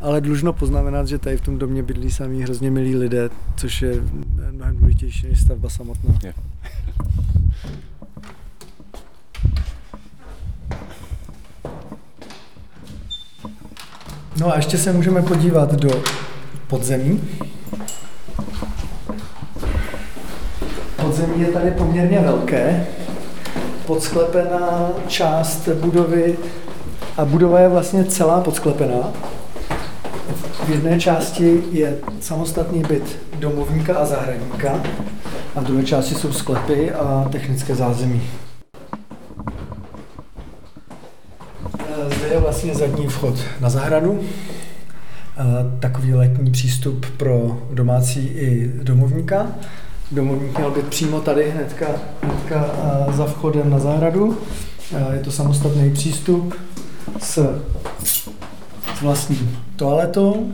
ale 0.04 0.22
dlužno 0.22 0.54
poznamenat, 0.54 1.08
že 1.08 1.18
tady 1.18 1.38
v 1.38 1.42
tom 1.42 1.58
domě 1.58 1.84
bydlí 1.84 2.12
sami 2.12 2.42
hrozně 2.42 2.72
milí 2.72 2.96
lidé, 2.96 3.30
což 3.56 3.82
je 3.82 3.94
mnohem 4.52 4.78
důležitější 4.78 5.28
než 5.28 5.42
stavba 5.42 5.70
samotná. 5.70 6.14
Je. 6.24 6.34
No 14.40 14.54
a 14.54 14.56
ještě 14.56 14.78
se 14.78 14.94
můžeme 14.94 15.22
podívat 15.22 15.74
do 15.74 16.04
podzemí. 16.68 17.22
Podzemí 21.02 21.42
je 21.42 21.48
tady 21.48 21.72
poměrně 21.72 22.20
velké. 22.20 22.88
Podsklepená 23.86 24.90
část 25.08 25.68
budovy 25.68 26.38
a 27.18 27.26
budova 27.26 27.60
je 27.60 27.70
vlastně 27.70 28.06
celá 28.06 28.42
podsklepená. 28.42 29.14
V 30.66 30.70
jedné 30.70 31.00
části 31.00 31.64
je 31.72 31.98
samostatný 32.20 32.82
byt 32.82 33.20
domovníka 33.40 33.96
a 33.98 34.06
zahradníka 34.06 34.84
a 35.56 35.62
v 35.62 35.64
druhé 35.64 35.84
části 35.84 36.16
jsou 36.16 36.34
sklepy 36.34 36.92
a 36.92 37.30
technické 37.32 37.76
zázemí. 37.76 38.22
Zde 42.18 42.28
je 42.28 42.40
vlastně 42.40 42.76
zadní 42.76 43.08
vchod 43.08 43.40
na 43.60 43.70
zahradu. 43.70 44.20
Takový 45.80 46.14
letní 46.14 46.52
přístup 46.52 47.06
pro 47.18 47.62
domácí 47.72 48.28
i 48.28 48.72
domovníka. 48.84 49.48
Domovník 50.12 50.58
měl 50.58 50.72
být 50.72 50.88
přímo 50.88 51.22
tady, 51.22 51.52
hnedka, 51.52 51.86
hnedka 52.22 52.70
za 53.12 53.26
vchodem 53.26 53.70
na 53.70 53.80
zahradu. 53.80 54.38
Je 55.14 55.20
to 55.20 55.32
samostatný 55.32 55.92
přístup 55.92 56.54
s, 57.20 57.62
s 58.04 59.02
vlastní 59.02 59.50
toaletou, 59.84 60.54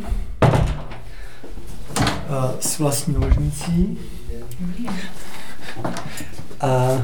s 2.60 2.80
vlastní 2.80 3.16
ložnicí 3.18 3.98
a 6.62 7.02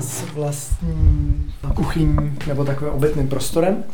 s 0.00 0.22
vlastním 0.34 1.52
kuchyní 1.74 2.38
nebo 2.46 2.64
takovým 2.64 2.94
obytným 2.94 3.28
prostorem, 3.28 3.84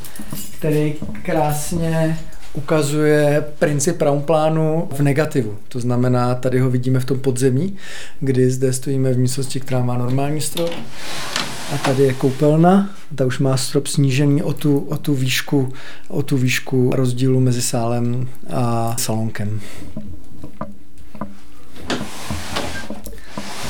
který 0.58 0.94
krásně 1.22 2.18
ukazuje 2.52 3.44
princip 3.58 4.02
Raumplánu 4.02 4.88
v 4.92 5.00
negativu. 5.00 5.58
To 5.68 5.80
znamená, 5.80 6.34
tady 6.34 6.60
ho 6.60 6.70
vidíme 6.70 7.00
v 7.00 7.04
tom 7.04 7.18
podzemí, 7.18 7.76
kdy 8.20 8.50
zde 8.50 8.72
stojíme 8.72 9.12
v 9.12 9.18
místnosti, 9.18 9.60
která 9.60 9.80
má 9.80 9.98
normální 9.98 10.40
strop. 10.40 10.70
A 11.74 11.78
tady 11.78 12.02
je 12.02 12.14
koupelna, 12.14 12.90
ta 13.14 13.26
už 13.26 13.38
má 13.38 13.56
strop 13.56 13.86
snížený 13.86 14.42
o 14.42 14.52
tu, 14.52 14.78
o 14.78 14.96
tu, 14.96 15.14
výšku, 15.14 15.72
o 16.08 16.22
tu 16.22 16.36
výšku 16.36 16.90
rozdílu 16.94 17.40
mezi 17.40 17.62
sálem 17.62 18.28
a 18.50 18.94
salonkem. 18.98 19.60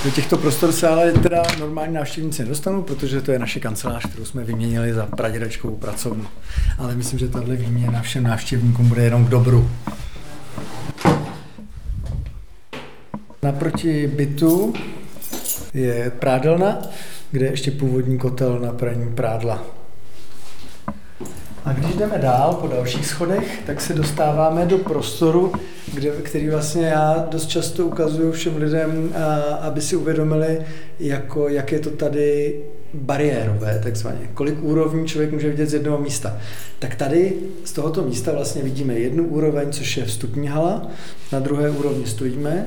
Do 0.04 0.10
těchto 0.10 0.36
prostor 0.36 0.72
se 0.72 0.88
ale 0.88 1.12
teda 1.12 1.42
normální 1.58 1.94
návštěvníci 1.94 2.42
nedostanou, 2.42 2.82
protože 2.82 3.20
to 3.20 3.32
je 3.32 3.38
naše 3.38 3.60
kancelář, 3.60 4.06
kterou 4.06 4.24
jsme 4.24 4.44
vyměnili 4.44 4.94
za 4.94 5.06
pradědačkovou 5.06 5.76
pracovnu. 5.76 6.26
Ale 6.78 6.94
myslím, 6.94 7.18
že 7.18 7.28
tahle 7.28 7.56
výměna 7.56 8.02
všem 8.02 8.22
návštěvníkům 8.22 8.88
bude 8.88 9.02
jenom 9.04 9.24
k 9.24 9.28
dobru. 9.28 9.70
Naproti 13.42 14.06
bytu 14.06 14.74
je 15.74 16.12
prádelna, 16.18 16.78
kde 17.32 17.46
je 17.46 17.50
ještě 17.50 17.70
původní 17.70 18.18
kotel 18.18 18.58
na 18.58 18.72
praní 18.72 19.14
prádla. 19.14 19.64
A 21.64 21.72
když 21.72 21.94
jdeme 21.94 22.18
dál 22.18 22.54
po 22.54 22.66
dalších 22.66 23.06
schodech, 23.06 23.62
tak 23.66 23.80
se 23.80 23.94
dostáváme 23.94 24.66
do 24.66 24.78
prostoru, 24.78 25.52
kde, 25.94 26.10
který 26.10 26.48
vlastně 26.48 26.86
já 26.86 27.26
dost 27.30 27.46
často 27.46 27.86
ukazuju 27.86 28.32
všem 28.32 28.56
lidem, 28.56 29.12
a, 29.16 29.54
aby 29.54 29.80
si 29.80 29.96
uvědomili, 29.96 30.58
jako, 31.00 31.48
jak 31.48 31.72
je 31.72 31.78
to 31.78 31.90
tady 31.90 32.60
bariérové, 32.94 33.80
takzvaně. 33.82 34.30
Kolik 34.34 34.62
úrovní 34.62 35.06
člověk 35.06 35.32
může 35.32 35.50
vidět 35.50 35.66
z 35.66 35.74
jednoho 35.74 35.98
místa. 35.98 36.38
Tak 36.78 36.94
tady 36.94 37.32
z 37.64 37.72
tohoto 37.72 38.02
místa 38.02 38.32
vlastně 38.32 38.62
vidíme 38.62 38.94
jednu 38.94 39.24
úroveň, 39.24 39.72
což 39.72 39.96
je 39.96 40.04
vstupní 40.04 40.48
hala, 40.48 40.86
na 41.32 41.40
druhé 41.40 41.70
úrovni 41.70 42.06
stojíme, 42.06 42.66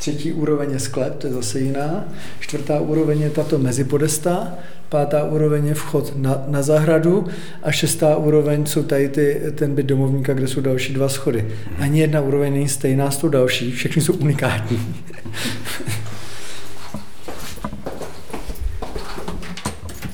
třetí 0.00 0.32
úroveň 0.32 0.70
je 0.72 0.78
sklep, 0.80 1.18
to 1.18 1.26
je 1.26 1.32
zase 1.32 1.60
jiná, 1.60 2.04
čtvrtá 2.40 2.80
úroveň 2.80 3.20
je 3.20 3.30
tato 3.30 3.58
mezipodesta, 3.58 4.54
pátá 4.88 5.24
úroveň 5.24 5.66
je 5.66 5.74
vchod 5.74 6.12
na, 6.16 6.44
na 6.46 6.62
zahradu 6.62 7.26
a 7.62 7.72
šestá 7.72 8.16
úroveň 8.16 8.66
jsou 8.66 8.82
tady 8.82 9.08
ty, 9.08 9.42
ten 9.54 9.74
byt 9.74 9.86
domovníka, 9.86 10.34
kde 10.34 10.48
jsou 10.48 10.60
další 10.60 10.94
dva 10.94 11.08
schody. 11.08 11.48
Ani 11.78 12.00
jedna 12.00 12.20
úroveň 12.20 12.52
není 12.52 12.68
stejná 12.68 13.10
s 13.10 13.16
tou 13.16 13.28
další, 13.28 13.72
všechny 13.72 14.02
jsou 14.02 14.12
unikátní. 14.12 14.94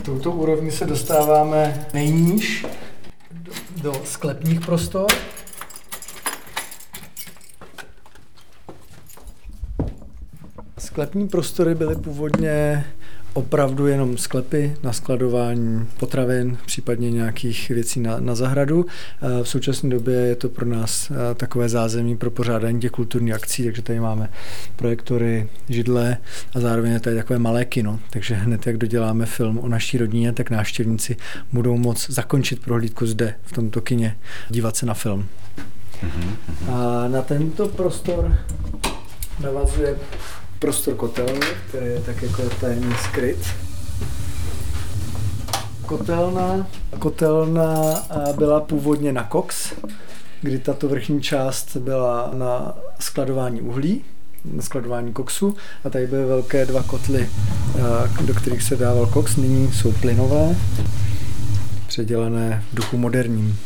Touto 0.02 0.32
úrovní 0.32 0.70
se 0.70 0.86
dostáváme 0.86 1.86
nejníž 1.94 2.66
do, 3.30 3.52
do 3.82 3.92
sklepních 4.04 4.60
prostor. 4.60 5.06
Sklepní 10.96 11.28
prostory 11.28 11.74
byly 11.74 11.96
původně 11.96 12.84
opravdu 13.32 13.86
jenom 13.86 14.18
sklepy 14.18 14.76
na 14.82 14.92
skladování 14.92 15.88
potravin, 15.98 16.58
případně 16.66 17.10
nějakých 17.10 17.68
věcí 17.68 18.00
na, 18.00 18.20
na 18.20 18.34
zahradu. 18.34 18.86
Eh, 19.22 19.42
v 19.42 19.48
současné 19.48 19.90
době 19.90 20.14
je 20.14 20.36
to 20.36 20.48
pro 20.48 20.66
nás 20.66 21.10
eh, 21.10 21.34
takové 21.34 21.68
zázemí 21.68 22.16
pro 22.16 22.30
pořádání 22.30 22.80
těch 22.80 22.90
kulturních 22.90 23.34
akcí, 23.34 23.64
takže 23.64 23.82
tady 23.82 24.00
máme 24.00 24.28
projektory, 24.76 25.48
židle 25.68 26.16
a 26.54 26.60
zároveň 26.60 26.92
je 26.92 27.00
tady 27.00 27.16
takové 27.16 27.38
malé 27.38 27.64
kino. 27.64 28.00
Takže 28.10 28.34
hned, 28.34 28.66
jak 28.66 28.76
doděláme 28.76 29.26
film 29.26 29.58
o 29.58 29.68
naší 29.68 29.98
rodině, 29.98 30.32
tak 30.32 30.50
návštěvníci 30.50 31.16
budou 31.52 31.76
moct 31.76 32.10
zakončit 32.10 32.60
prohlídku 32.60 33.06
zde, 33.06 33.34
v 33.42 33.52
tomto 33.52 33.80
kině, 33.80 34.16
dívat 34.50 34.76
se 34.76 34.86
na 34.86 34.94
film. 34.94 35.28
Mm-hmm. 36.02 36.34
A 36.72 37.08
na 37.08 37.22
tento 37.22 37.68
prostor 37.68 38.36
navazuje 39.40 39.96
prostor 40.58 40.94
kotelny, 40.94 41.46
který 41.68 41.86
je 41.86 42.00
tak 42.00 42.22
jako 42.22 42.42
tajemný 42.60 42.94
skryt. 43.04 43.38
Kotelna, 45.86 46.66
kotelna 46.98 47.94
byla 48.36 48.60
původně 48.60 49.12
na 49.12 49.24
koks, 49.24 49.72
kdy 50.42 50.58
tato 50.58 50.88
vrchní 50.88 51.22
část 51.22 51.76
byla 51.76 52.30
na 52.34 52.74
skladování 53.00 53.60
uhlí, 53.60 54.04
na 54.52 54.62
skladování 54.62 55.12
koksu 55.12 55.56
a 55.84 55.90
tady 55.90 56.06
byly 56.06 56.24
velké 56.24 56.66
dva 56.66 56.82
kotly, 56.82 57.28
do 58.24 58.34
kterých 58.34 58.62
se 58.62 58.76
dával 58.76 59.06
koks. 59.06 59.36
Nyní 59.36 59.72
jsou 59.72 59.92
plynové, 59.92 60.56
předělané 61.86 62.64
v 62.72 62.76
duchu 62.76 62.98
moderním. 62.98 63.58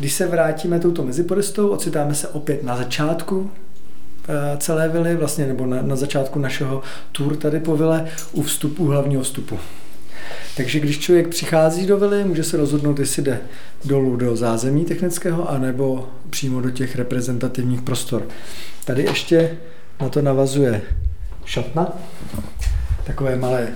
Když 0.00 0.12
se 0.12 0.26
vrátíme 0.26 0.80
touto 0.80 1.02
mezipodestou, 1.02 1.68
ocitáme 1.68 2.14
se 2.14 2.28
opět 2.28 2.62
na 2.62 2.76
začátku 2.76 3.50
eh, 4.28 4.56
celé 4.58 4.88
vily, 4.88 5.16
vlastně 5.16 5.46
nebo 5.46 5.66
na, 5.66 5.82
na 5.82 5.96
začátku 5.96 6.38
našeho 6.38 6.82
tour 7.12 7.36
tady 7.36 7.60
po 7.60 7.76
vile, 7.76 8.08
u 8.32 8.42
vstupu, 8.42 8.86
hlavního 8.86 9.22
vstupu. 9.22 9.58
Takže 10.56 10.80
když 10.80 10.98
člověk 10.98 11.28
přichází 11.28 11.86
do 11.86 11.96
vily, 11.96 12.24
může 12.24 12.44
se 12.44 12.56
rozhodnout, 12.56 12.98
jestli 12.98 13.22
jde 13.22 13.40
dolů 13.84 14.16
do 14.16 14.36
zázemí 14.36 14.84
technického, 14.84 15.50
anebo 15.50 16.08
přímo 16.30 16.60
do 16.60 16.70
těch 16.70 16.96
reprezentativních 16.96 17.82
prostor. 17.82 18.26
Tady 18.84 19.02
ještě 19.02 19.58
na 20.00 20.08
to 20.08 20.22
navazuje 20.22 20.82
šatna, 21.44 21.92
takové 23.04 23.36
malé 23.36 23.68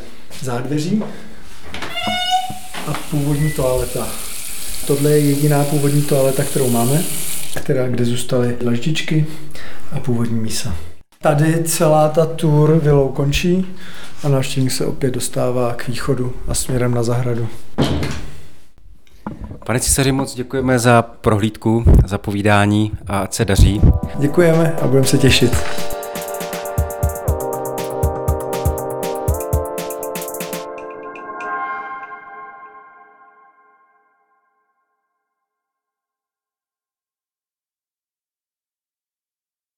zádveří 0.42 1.02
a 2.86 2.92
původní 3.10 3.50
toaleta. 3.50 4.33
Tohle 4.86 5.10
je 5.10 5.18
jediná 5.18 5.64
původní 5.64 6.02
toaleta, 6.02 6.44
kterou 6.44 6.70
máme, 6.70 7.02
která, 7.54 7.88
kde 7.88 8.04
zůstaly 8.04 8.56
dlaždičky 8.60 9.26
a 9.92 10.00
původní 10.00 10.40
mísa. 10.40 10.74
Tady 11.22 11.64
celá 11.64 12.08
ta 12.08 12.26
tour 12.26 12.80
vilou 12.82 13.08
končí 13.08 13.66
a 14.24 14.28
návštěvník 14.28 14.72
se 14.72 14.86
opět 14.86 15.14
dostává 15.14 15.74
k 15.74 15.88
východu 15.88 16.32
a 16.48 16.54
směrem 16.54 16.94
na 16.94 17.02
zahradu. 17.02 17.48
Pane 19.66 19.80
císaři, 19.80 20.12
moc 20.12 20.34
děkujeme 20.34 20.78
za 20.78 21.02
prohlídku, 21.02 21.84
za 22.06 22.18
povídání 22.18 22.92
a 23.06 23.18
ať 23.18 23.34
se 23.34 23.44
daří. 23.44 23.80
Děkujeme 24.18 24.72
a 24.82 24.86
budeme 24.86 25.06
se 25.06 25.18
těšit. 25.18 25.56